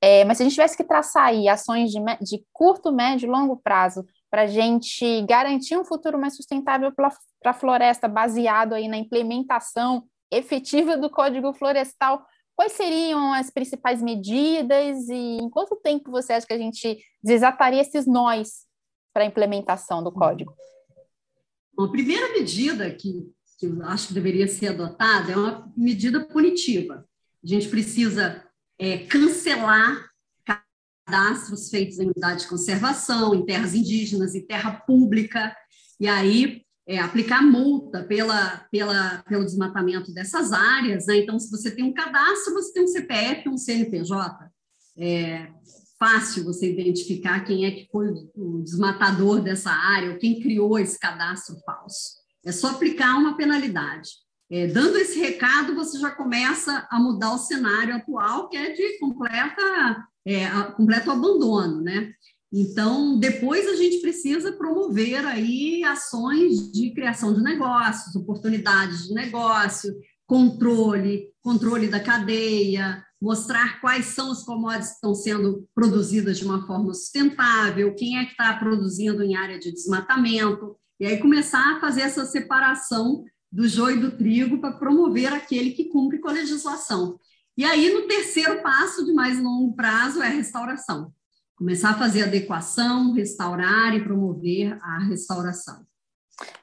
É, 0.00 0.24
mas 0.24 0.36
se 0.36 0.42
a 0.42 0.44
gente 0.44 0.54
tivesse 0.54 0.76
que 0.76 0.84
traçar 0.84 1.26
aí 1.26 1.48
ações 1.48 1.90
de, 1.90 1.98
de 2.20 2.44
curto, 2.52 2.92
médio 2.92 3.26
e 3.26 3.30
longo 3.30 3.56
prazo 3.56 4.04
para 4.30 4.42
a 4.42 4.46
gente 4.46 5.22
garantir 5.22 5.78
um 5.78 5.84
futuro 5.84 6.18
mais 6.18 6.36
sustentável 6.36 6.92
para 6.92 7.10
a 7.44 7.54
floresta, 7.54 8.06
baseado 8.06 8.74
aí 8.74 8.88
na 8.88 8.98
implementação 8.98 10.04
efetiva 10.30 10.96
do 10.96 11.08
Código 11.08 11.54
Florestal, 11.54 12.22
quais 12.54 12.72
seriam 12.72 13.32
as 13.32 13.50
principais 13.50 14.02
medidas 14.02 15.08
e 15.08 15.38
em 15.38 15.48
quanto 15.48 15.76
tempo 15.76 16.10
você 16.10 16.34
acha 16.34 16.46
que 16.46 16.52
a 16.52 16.58
gente 16.58 16.98
desataria 17.22 17.80
esses 17.80 18.06
nós 18.06 18.66
para 19.12 19.22
a 19.22 19.26
implementação 19.26 20.02
do 20.02 20.12
código? 20.12 20.52
Uma 21.76 21.90
primeira 21.90 22.32
medida 22.32 22.90
que, 22.90 23.26
que 23.58 23.66
eu 23.66 23.82
acho 23.84 24.08
que 24.08 24.14
deveria 24.14 24.46
ser 24.46 24.68
adotada 24.68 25.32
é 25.32 25.36
uma 25.36 25.72
medida 25.76 26.24
punitiva. 26.24 27.06
A 27.42 27.46
gente 27.46 27.68
precisa 27.68 28.44
é, 28.78 28.98
cancelar 28.98 30.08
cadastros 31.06 31.68
feitos 31.68 31.98
em 31.98 32.06
unidade 32.06 32.42
de 32.42 32.48
conservação, 32.48 33.34
em 33.34 33.44
terras 33.44 33.74
indígenas, 33.74 34.34
em 34.34 34.46
terra 34.46 34.72
pública, 34.72 35.54
e 36.00 36.08
aí 36.08 36.62
é, 36.86 36.98
aplicar 36.98 37.42
multa 37.42 38.04
pela, 38.04 38.66
pela, 38.70 39.22
pelo 39.28 39.44
desmatamento 39.44 40.12
dessas 40.12 40.52
áreas. 40.52 41.06
Né? 41.06 41.18
Então, 41.18 41.38
se 41.38 41.50
você 41.50 41.70
tem 41.70 41.84
um 41.84 41.94
cadastro, 41.94 42.54
você 42.54 42.72
tem 42.72 42.84
um 42.84 42.88
CPF, 42.88 43.48
um 43.48 43.58
CNPJ. 43.58 44.50
É 44.96 45.48
fácil 45.98 46.44
você 46.44 46.72
identificar 46.72 47.44
quem 47.44 47.66
é 47.66 47.70
que 47.70 47.88
foi 47.90 48.08
o 48.36 48.62
desmatador 48.62 49.40
dessa 49.40 49.70
área, 49.70 50.10
ou 50.10 50.18
quem 50.18 50.40
criou 50.40 50.78
esse 50.78 50.98
cadastro 50.98 51.56
falso. 51.64 52.24
É 52.44 52.52
só 52.52 52.68
aplicar 52.68 53.16
uma 53.16 53.36
penalidade. 53.36 54.10
É, 54.50 54.66
dando 54.66 54.98
esse 54.98 55.18
recado, 55.18 55.74
você 55.74 55.98
já 55.98 56.10
começa 56.10 56.86
a 56.90 57.00
mudar 57.00 57.34
o 57.34 57.38
cenário 57.38 57.96
atual, 57.96 58.48
que 58.48 58.56
é 58.56 58.72
de 58.72 58.98
completa, 58.98 60.06
é, 60.26 60.48
completo 60.76 61.10
abandono, 61.10 61.80
né? 61.80 62.12
Então, 62.52 63.18
depois 63.18 63.66
a 63.66 63.74
gente 63.74 64.00
precisa 64.00 64.52
promover 64.52 65.26
aí 65.26 65.82
ações 65.82 66.70
de 66.70 66.92
criação 66.92 67.34
de 67.34 67.42
negócios, 67.42 68.14
oportunidades 68.14 69.08
de 69.08 69.14
negócio, 69.14 69.92
controle, 70.24 71.30
controle 71.42 71.88
da 71.88 71.98
cadeia, 71.98 73.04
mostrar 73.20 73.80
quais 73.80 74.06
são 74.06 74.30
as 74.30 74.42
commodities 74.42 74.88
que 74.88 74.94
estão 74.96 75.14
sendo 75.14 75.68
produzidas 75.74 76.38
de 76.38 76.44
uma 76.44 76.66
forma 76.66 76.92
sustentável, 76.92 77.94
quem 77.94 78.18
é 78.18 78.24
que 78.24 78.32
está 78.32 78.52
produzindo 78.56 79.22
em 79.22 79.36
área 79.36 79.58
de 79.58 79.72
desmatamento, 79.72 80.76
e 81.00 81.06
aí 81.06 81.18
começar 81.18 81.76
a 81.76 81.80
fazer 81.80 82.02
essa 82.02 82.24
separação 82.24 83.24
do 83.50 83.66
joio 83.68 83.96
e 83.96 84.00
do 84.00 84.16
trigo 84.16 84.58
para 84.60 84.72
promover 84.72 85.32
aquele 85.32 85.70
que 85.70 85.84
cumpre 85.84 86.18
com 86.18 86.28
a 86.28 86.32
legislação. 86.32 87.18
E 87.56 87.64
aí, 87.64 87.92
no 87.92 88.06
terceiro 88.08 88.62
passo, 88.62 89.04
de 89.04 89.12
mais 89.12 89.40
longo 89.40 89.74
prazo, 89.74 90.20
é 90.20 90.26
a 90.26 90.30
restauração 90.30 91.12
começar 91.56 91.90
a 91.90 91.98
fazer 91.98 92.24
adequação, 92.24 93.12
restaurar 93.12 93.94
e 93.94 94.02
promover 94.02 94.76
a 94.82 94.98
restauração. 94.98 95.86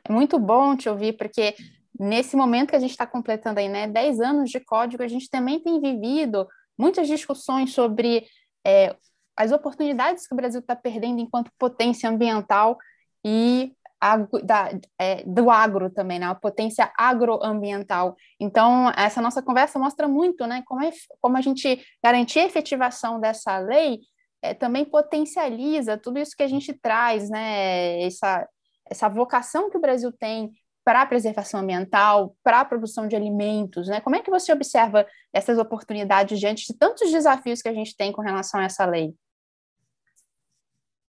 É 0.04 0.12
muito 0.12 0.38
bom 0.38 0.76
te 0.76 0.90
ouvir, 0.90 1.14
porque 1.14 1.56
nesse 2.02 2.36
momento 2.36 2.72
que 2.72 2.76
a 2.76 2.80
gente 2.80 2.92
está 2.92 3.06
completando 3.06 3.60
aí, 3.60 3.70
né, 3.70 3.88
10 3.88 4.20
anos 4.20 4.50
de 4.50 4.60
código, 4.60 5.04
a 5.04 5.08
gente 5.08 5.30
também 5.30 5.60
tem 5.60 5.80
vivido 5.80 6.48
muitas 6.76 7.08
discussões 7.08 7.74
sobre 7.74 8.26
é, 8.66 8.96
as 9.38 9.52
oportunidades 9.52 10.28
que 10.28 10.34
o 10.34 10.38
Brasil 10.38 10.62
está 10.62 10.76
perdendo 10.76 11.20
enquanto 11.20 11.52
potência 11.60 12.10
ambiental 12.10 12.76
e 13.24 13.72
da, 14.44 14.72
é, 14.98 15.24
do 15.26 15.52
agro 15.52 15.92
também, 15.92 16.18
né, 16.18 16.26
a 16.26 16.34
potência 16.34 16.92
agroambiental. 16.98 18.16
Então, 18.40 18.92
essa 18.98 19.22
nossa 19.22 19.44
conversa 19.44 19.78
mostra 19.78 20.08
muito 20.08 20.48
né, 20.48 20.64
como, 20.66 20.84
é, 20.84 20.92
como 21.20 21.38
a 21.38 21.42
gente 21.42 21.86
garantir 22.04 22.40
a 22.40 22.46
efetivação 22.46 23.20
dessa 23.20 23.60
lei 23.60 24.00
é, 24.42 24.56
também 24.56 24.84
potencializa 24.84 26.00
tudo 26.00 26.18
isso 26.18 26.36
que 26.36 26.42
a 26.42 26.48
gente 26.48 26.74
traz, 26.74 27.30
né? 27.30 28.02
Essa, 28.02 28.48
essa 28.90 29.08
vocação 29.08 29.70
que 29.70 29.78
o 29.78 29.82
Brasil 29.82 30.12
tem 30.12 30.52
para 30.84 31.02
a 31.02 31.06
preservação 31.06 31.60
ambiental, 31.60 32.36
para 32.44 32.62
a 32.62 32.65
produção 32.65 33.08
de 33.08 33.15
alimentos, 33.15 33.88
né? 33.88 34.02
Como 34.02 34.15
é 34.15 34.22
que 34.22 34.32
você 34.32 34.52
observa 34.52 35.06
essas 35.32 35.58
oportunidades 35.58 36.39
diante 36.39 36.65
de 36.67 36.78
tantos 36.78 37.12
desafios 37.12 37.62
que 37.62 37.70
a 37.70 37.74
gente 37.74 37.96
tem 37.96 38.12
com 38.12 38.22
relação 38.22 38.60
a 38.60 38.63
essa 38.63 38.86
lei? 38.86 39.13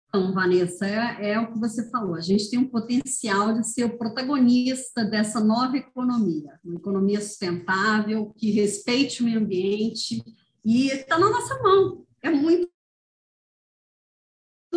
Então, 0.08 0.32
Vanessa, 0.32 0.86
é, 0.86 1.32
é, 1.32 1.40
o 1.40 1.52
que 1.52 1.58
você 1.58 1.90
falou. 1.90 2.14
A 2.14 2.20
gente 2.20 2.48
tem 2.48 2.58
um 2.58 2.68
potencial 2.68 3.52
de 3.52 3.66
ser 3.66 3.84
o 3.84 3.98
protagonista 3.98 5.04
dessa 5.04 5.40
nova 5.40 5.76
economia, 5.76 6.58
uma 6.64 6.76
economia 6.76 7.20
sustentável, 7.20 8.32
que 8.36 8.50
respeite 8.50 9.20
o 9.20 9.26
meio 9.26 9.40
ambiente, 9.40 10.22
e 10.64 10.86
está 10.88 11.18
na 11.18 11.28
nossa 11.28 11.60
mão. 11.60 12.06
É 12.22 12.30
muito 12.30 12.70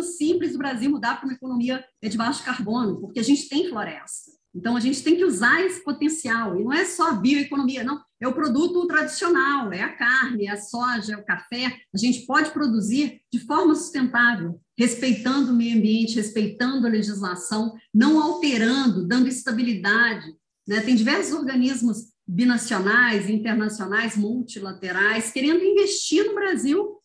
simples 0.02 0.54
o 0.54 0.58
Brasil 0.58 0.90
mudar 0.90 1.16
para 1.16 1.26
uma 1.26 1.34
economia 1.34 1.84
de 2.02 2.16
baixo 2.16 2.44
carbono, 2.44 3.00
porque 3.00 3.20
a 3.20 3.24
gente 3.24 3.48
tem 3.48 3.68
floresta. 3.68 4.39
Então, 4.54 4.76
a 4.76 4.80
gente 4.80 5.02
tem 5.02 5.16
que 5.16 5.24
usar 5.24 5.64
esse 5.64 5.82
potencial. 5.84 6.58
E 6.58 6.64
não 6.64 6.72
é 6.72 6.84
só 6.84 7.10
a 7.10 7.14
bioeconomia, 7.14 7.84
não. 7.84 8.02
É 8.20 8.28
o 8.28 8.34
produto 8.34 8.86
tradicional, 8.86 9.72
é 9.72 9.80
a 9.80 9.96
carne, 9.96 10.46
é 10.46 10.50
a 10.50 10.60
soja, 10.60 11.14
é 11.14 11.16
o 11.16 11.24
café. 11.24 11.80
A 11.94 11.96
gente 11.96 12.26
pode 12.26 12.50
produzir 12.50 13.20
de 13.32 13.38
forma 13.38 13.74
sustentável, 13.74 14.60
respeitando 14.76 15.52
o 15.52 15.56
meio 15.56 15.78
ambiente, 15.78 16.16
respeitando 16.16 16.86
a 16.86 16.90
legislação, 16.90 17.74
não 17.94 18.20
alterando, 18.20 19.06
dando 19.06 19.28
estabilidade. 19.28 20.34
Né? 20.68 20.80
Tem 20.80 20.94
diversos 20.94 21.32
organismos 21.32 22.10
binacionais, 22.26 23.30
internacionais, 23.30 24.16
multilaterais, 24.16 25.32
querendo 25.32 25.64
investir 25.64 26.24
no 26.26 26.34
Brasil, 26.34 26.98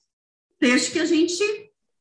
desde 0.60 0.92
que 0.92 1.00
a 1.00 1.06
gente 1.06 1.44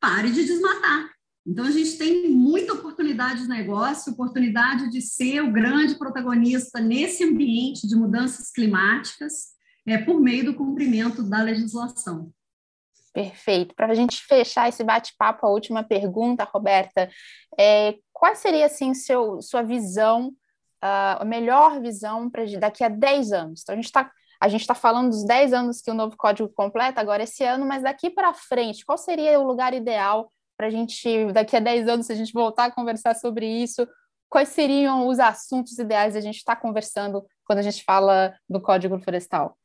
pare 0.00 0.30
de 0.30 0.44
desmatar. 0.44 1.13
Então, 1.46 1.66
a 1.66 1.70
gente 1.70 1.98
tem 1.98 2.30
muita 2.30 2.72
oportunidade 2.72 3.42
de 3.42 3.48
negócio, 3.48 4.12
oportunidade 4.12 4.88
de 4.90 5.02
ser 5.02 5.42
o 5.42 5.52
grande 5.52 5.94
protagonista 5.96 6.80
nesse 6.80 7.22
ambiente 7.22 7.86
de 7.86 7.94
mudanças 7.94 8.50
climáticas, 8.50 9.52
é, 9.86 9.98
por 9.98 10.18
meio 10.18 10.46
do 10.46 10.54
cumprimento 10.54 11.22
da 11.22 11.42
legislação. 11.42 12.32
Perfeito. 13.12 13.74
Para 13.74 13.92
a 13.92 13.94
gente 13.94 14.24
fechar 14.24 14.68
esse 14.68 14.82
bate-papo, 14.82 15.46
a 15.46 15.50
última 15.50 15.84
pergunta, 15.84 16.48
Roberta, 16.50 17.10
é, 17.58 17.94
qual 18.10 18.34
seria 18.34 18.66
assim 18.66 18.94
seu, 18.94 19.42
sua 19.42 19.62
visão, 19.62 20.28
uh, 20.82 21.20
a 21.20 21.24
melhor 21.24 21.80
visão 21.80 22.30
para 22.30 22.44
daqui 22.58 22.82
a 22.82 22.88
10 22.88 23.32
anos? 23.32 23.60
Então, 23.62 23.74
a 23.74 23.76
gente 23.76 23.86
está 23.86 24.10
a 24.40 24.48
gente 24.48 24.60
está 24.60 24.74
falando 24.74 25.08
dos 25.08 25.24
10 25.24 25.54
anos 25.54 25.80
que 25.80 25.90
o 25.90 25.94
novo 25.94 26.16
código 26.18 26.50
completa 26.50 27.00
agora 27.00 27.22
esse 27.22 27.42
ano, 27.44 27.64
mas 27.64 27.82
daqui 27.82 28.10
para 28.10 28.34
frente, 28.34 28.84
qual 28.84 28.98
seria 28.98 29.40
o 29.40 29.46
lugar 29.46 29.72
ideal 29.72 30.30
para 30.64 30.68
a 30.68 30.70
gente, 30.70 31.30
daqui 31.32 31.56
a 31.56 31.60
10 31.60 31.88
anos, 31.88 32.06
se 32.06 32.12
a 32.12 32.16
gente 32.16 32.32
voltar 32.32 32.66
a 32.66 32.70
conversar 32.70 33.14
sobre 33.14 33.46
isso, 33.46 33.86
quais 34.30 34.48
seriam 34.48 35.06
os 35.06 35.18
assuntos 35.18 35.78
ideais 35.78 36.16
a 36.16 36.20
gente 36.20 36.36
estar 36.36 36.56
tá 36.56 36.60
conversando 36.60 37.22
quando 37.44 37.58
a 37.58 37.62
gente 37.62 37.84
fala 37.84 38.34
do 38.48 38.60
Código 38.62 38.98
Florestal? 38.98 39.58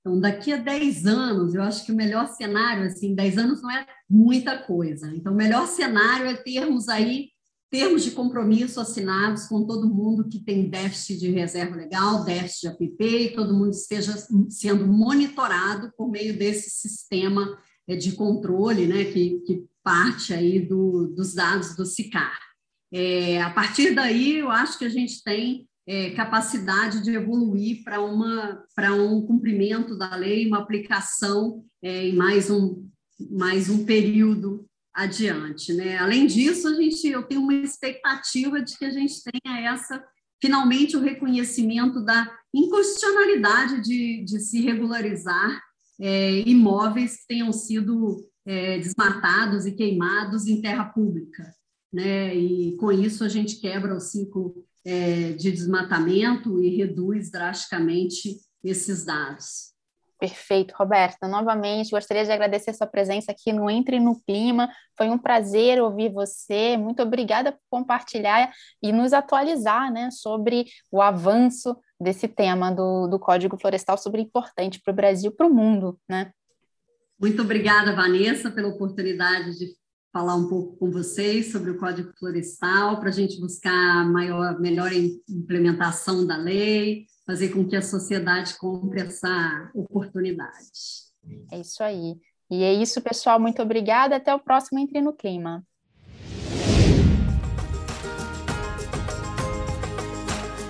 Então, 0.00 0.18
daqui 0.18 0.54
a 0.54 0.56
10 0.56 1.06
anos, 1.06 1.54
eu 1.54 1.62
acho 1.62 1.84
que 1.84 1.92
o 1.92 1.94
melhor 1.94 2.28
cenário, 2.28 2.86
assim, 2.86 3.14
10 3.14 3.36
anos 3.36 3.60
não 3.60 3.70
é 3.70 3.86
muita 4.08 4.56
coisa. 4.56 5.14
Então, 5.14 5.34
o 5.34 5.36
melhor 5.36 5.66
cenário 5.66 6.28
é 6.28 6.34
termos 6.34 6.88
aí 6.88 7.28
termos 7.70 8.02
de 8.02 8.12
compromisso 8.12 8.80
assinados 8.80 9.46
com 9.46 9.66
todo 9.66 9.92
mundo 9.92 10.26
que 10.26 10.38
tem 10.38 10.70
déficit 10.70 11.18
de 11.18 11.30
reserva 11.30 11.76
legal, 11.76 12.24
déficit 12.24 12.62
de 12.62 12.68
APP, 12.68 13.04
e 13.04 13.34
todo 13.34 13.52
mundo 13.52 13.72
esteja 13.72 14.14
sendo 14.48 14.86
monitorado 14.86 15.92
por 15.94 16.10
meio 16.10 16.38
desse 16.38 16.70
sistema 16.70 17.58
de 17.96 18.12
controle, 18.12 18.86
né, 18.86 19.04
que, 19.04 19.40
que 19.46 19.64
parte 19.82 20.34
aí 20.34 20.60
do, 20.60 21.08
dos 21.08 21.34
dados 21.34 21.74
do 21.74 21.86
SICAR. 21.86 22.38
É, 22.92 23.40
a 23.42 23.50
partir 23.50 23.94
daí, 23.94 24.38
eu 24.38 24.50
acho 24.50 24.78
que 24.78 24.84
a 24.84 24.88
gente 24.88 25.22
tem 25.22 25.66
é, 25.86 26.10
capacidade 26.10 27.02
de 27.02 27.14
evoluir 27.14 27.82
para 27.82 28.00
uma 28.00 28.62
para 28.74 28.92
um 28.92 29.22
cumprimento 29.26 29.96
da 29.96 30.14
lei, 30.14 30.46
uma 30.46 30.58
aplicação 30.58 31.64
é, 31.82 32.08
em 32.08 32.14
mais 32.14 32.50
um 32.50 32.86
mais 33.30 33.70
um 33.70 33.84
período 33.84 34.66
adiante, 34.94 35.72
né? 35.72 35.96
Além 35.96 36.26
disso, 36.26 36.68
a 36.68 36.74
gente 36.74 37.08
eu 37.08 37.22
tenho 37.22 37.40
uma 37.40 37.54
expectativa 37.54 38.60
de 38.60 38.76
que 38.76 38.84
a 38.84 38.90
gente 38.90 39.14
tenha 39.22 39.60
essa 39.60 40.04
finalmente 40.40 40.96
o 40.96 41.00
reconhecimento 41.00 42.04
da 42.04 42.30
inconstitucionalidade 42.54 43.80
de, 43.80 44.24
de 44.24 44.40
se 44.40 44.60
regularizar 44.60 45.62
é, 46.00 46.40
imóveis 46.48 47.20
que 47.20 47.26
tenham 47.28 47.52
sido 47.52 48.24
é, 48.46 48.78
desmatados 48.78 49.66
e 49.66 49.72
queimados 49.72 50.46
em 50.46 50.60
terra 50.60 50.84
pública. 50.86 51.52
Né? 51.92 52.34
E 52.34 52.76
com 52.76 52.92
isso 52.92 53.24
a 53.24 53.28
gente 53.28 53.60
quebra 53.60 53.94
o 53.94 54.00
ciclo 54.00 54.54
é, 54.84 55.32
de 55.32 55.50
desmatamento 55.50 56.62
e 56.62 56.76
reduz 56.76 57.30
drasticamente 57.30 58.36
esses 58.62 59.04
dados. 59.04 59.72
Perfeito, 60.18 60.74
Roberta. 60.76 61.28
Novamente, 61.28 61.90
gostaria 61.90 62.24
de 62.24 62.32
agradecer 62.32 62.74
sua 62.74 62.88
presença 62.88 63.30
aqui 63.30 63.52
no 63.52 63.70
Entre 63.70 64.00
no 64.00 64.20
Clima. 64.22 64.68
Foi 64.96 65.08
um 65.08 65.16
prazer 65.16 65.80
ouvir 65.80 66.12
você. 66.12 66.76
Muito 66.76 67.00
obrigada 67.02 67.52
por 67.52 67.60
compartilhar 67.70 68.52
e 68.82 68.90
nos 68.90 69.12
atualizar 69.12 69.92
né, 69.92 70.10
sobre 70.10 70.66
o 70.90 71.00
avanço 71.00 71.76
desse 72.00 72.26
tema 72.26 72.70
do, 72.70 73.06
do 73.06 73.18
Código 73.18 73.56
Florestal 73.56 73.96
super 73.96 74.18
importante 74.18 74.80
para 74.80 74.92
o 74.92 74.96
Brasil, 74.96 75.30
para 75.30 75.46
o 75.46 75.54
mundo, 75.54 75.98
né? 76.08 76.32
Muito 77.20 77.42
obrigada, 77.42 77.94
Vanessa, 77.94 78.50
pela 78.50 78.68
oportunidade 78.68 79.58
de 79.58 79.74
falar 80.12 80.36
um 80.36 80.48
pouco 80.48 80.76
com 80.78 80.90
vocês 80.90 81.50
sobre 81.52 81.70
o 81.70 81.78
Código 81.78 82.12
Florestal, 82.18 82.98
para 82.98 83.08
a 83.08 83.12
gente 83.12 83.40
buscar 83.40 84.04
maior, 84.06 84.58
melhor 84.60 84.90
implementação 85.28 86.26
da 86.26 86.36
lei, 86.36 87.06
fazer 87.28 87.50
com 87.50 87.62
que 87.62 87.76
a 87.76 87.82
sociedade 87.82 88.56
compre 88.56 89.02
essa 89.02 89.70
oportunidade. 89.74 90.70
É 91.52 91.60
isso 91.60 91.82
aí. 91.82 92.16
E 92.50 92.62
é 92.62 92.72
isso, 92.72 93.02
pessoal. 93.02 93.38
Muito 93.38 93.60
obrigada. 93.60 94.16
Até 94.16 94.34
o 94.34 94.38
próximo 94.38 94.78
Entre 94.78 95.02
no 95.02 95.12
Clima. 95.12 95.62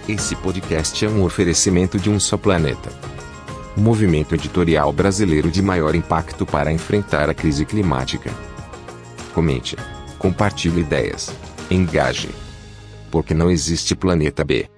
Esse 0.09 0.35
podcast 0.35 1.05
é 1.05 1.09
um 1.09 1.23
oferecimento 1.23 1.97
de 1.97 2.11
um 2.11 2.18
só 2.18 2.37
planeta. 2.37 2.90
O 3.77 3.81
movimento 3.81 4.35
editorial 4.35 4.92
brasileiro 4.92 5.53
de 5.53 5.62
maior 5.62 5.94
impacto 5.94 6.44
para 6.44 6.73
enfrentar 6.73 7.31
a 7.31 7.35
crise 7.35 7.64
climática. 7.64 8.31
Comente, 9.33 9.77
compartilhe 10.18 10.81
ideias, 10.81 11.31
engaje. 11.71 12.31
Porque 13.12 13.33
não 13.33 13.49
existe 13.49 13.94
planeta 13.94 14.42
B. 14.44 14.68